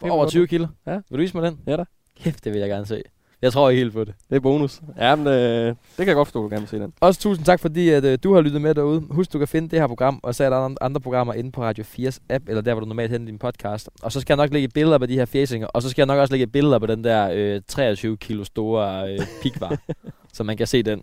[0.00, 0.66] For over 20 kilo?
[0.86, 0.92] Ja.
[0.92, 1.60] Vil du vise mig den?
[1.66, 1.84] Ja da.
[2.20, 3.02] Kæft, det vil jeg gerne se.
[3.42, 4.14] Jeg tror ikke helt på det.
[4.30, 4.80] Det er bonus.
[4.96, 6.92] Ja, men øh, det kan jeg godt forstå, du gerne vil se den.
[7.00, 9.00] Også tusind tak, fordi at, øh, du har lyttet med derude.
[9.10, 11.62] Husk, du kan finde det her program, og så er der andre programmer inde på
[11.62, 13.90] Radio 4's app, eller der, hvor du normalt henter din podcast.
[14.02, 16.06] Og så skal jeg nok lægge billeder på de her fjæsinger, og så skal jeg
[16.06, 19.78] nok også lægge billeder på den der øh, 23 kilo store øh, pikvar,
[20.34, 21.02] så man kan se den.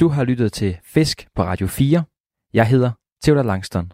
[0.00, 2.04] Du har lyttet til Fisk på Radio 4.
[2.54, 2.90] Jeg hedder
[3.24, 3.92] Theodor Langston.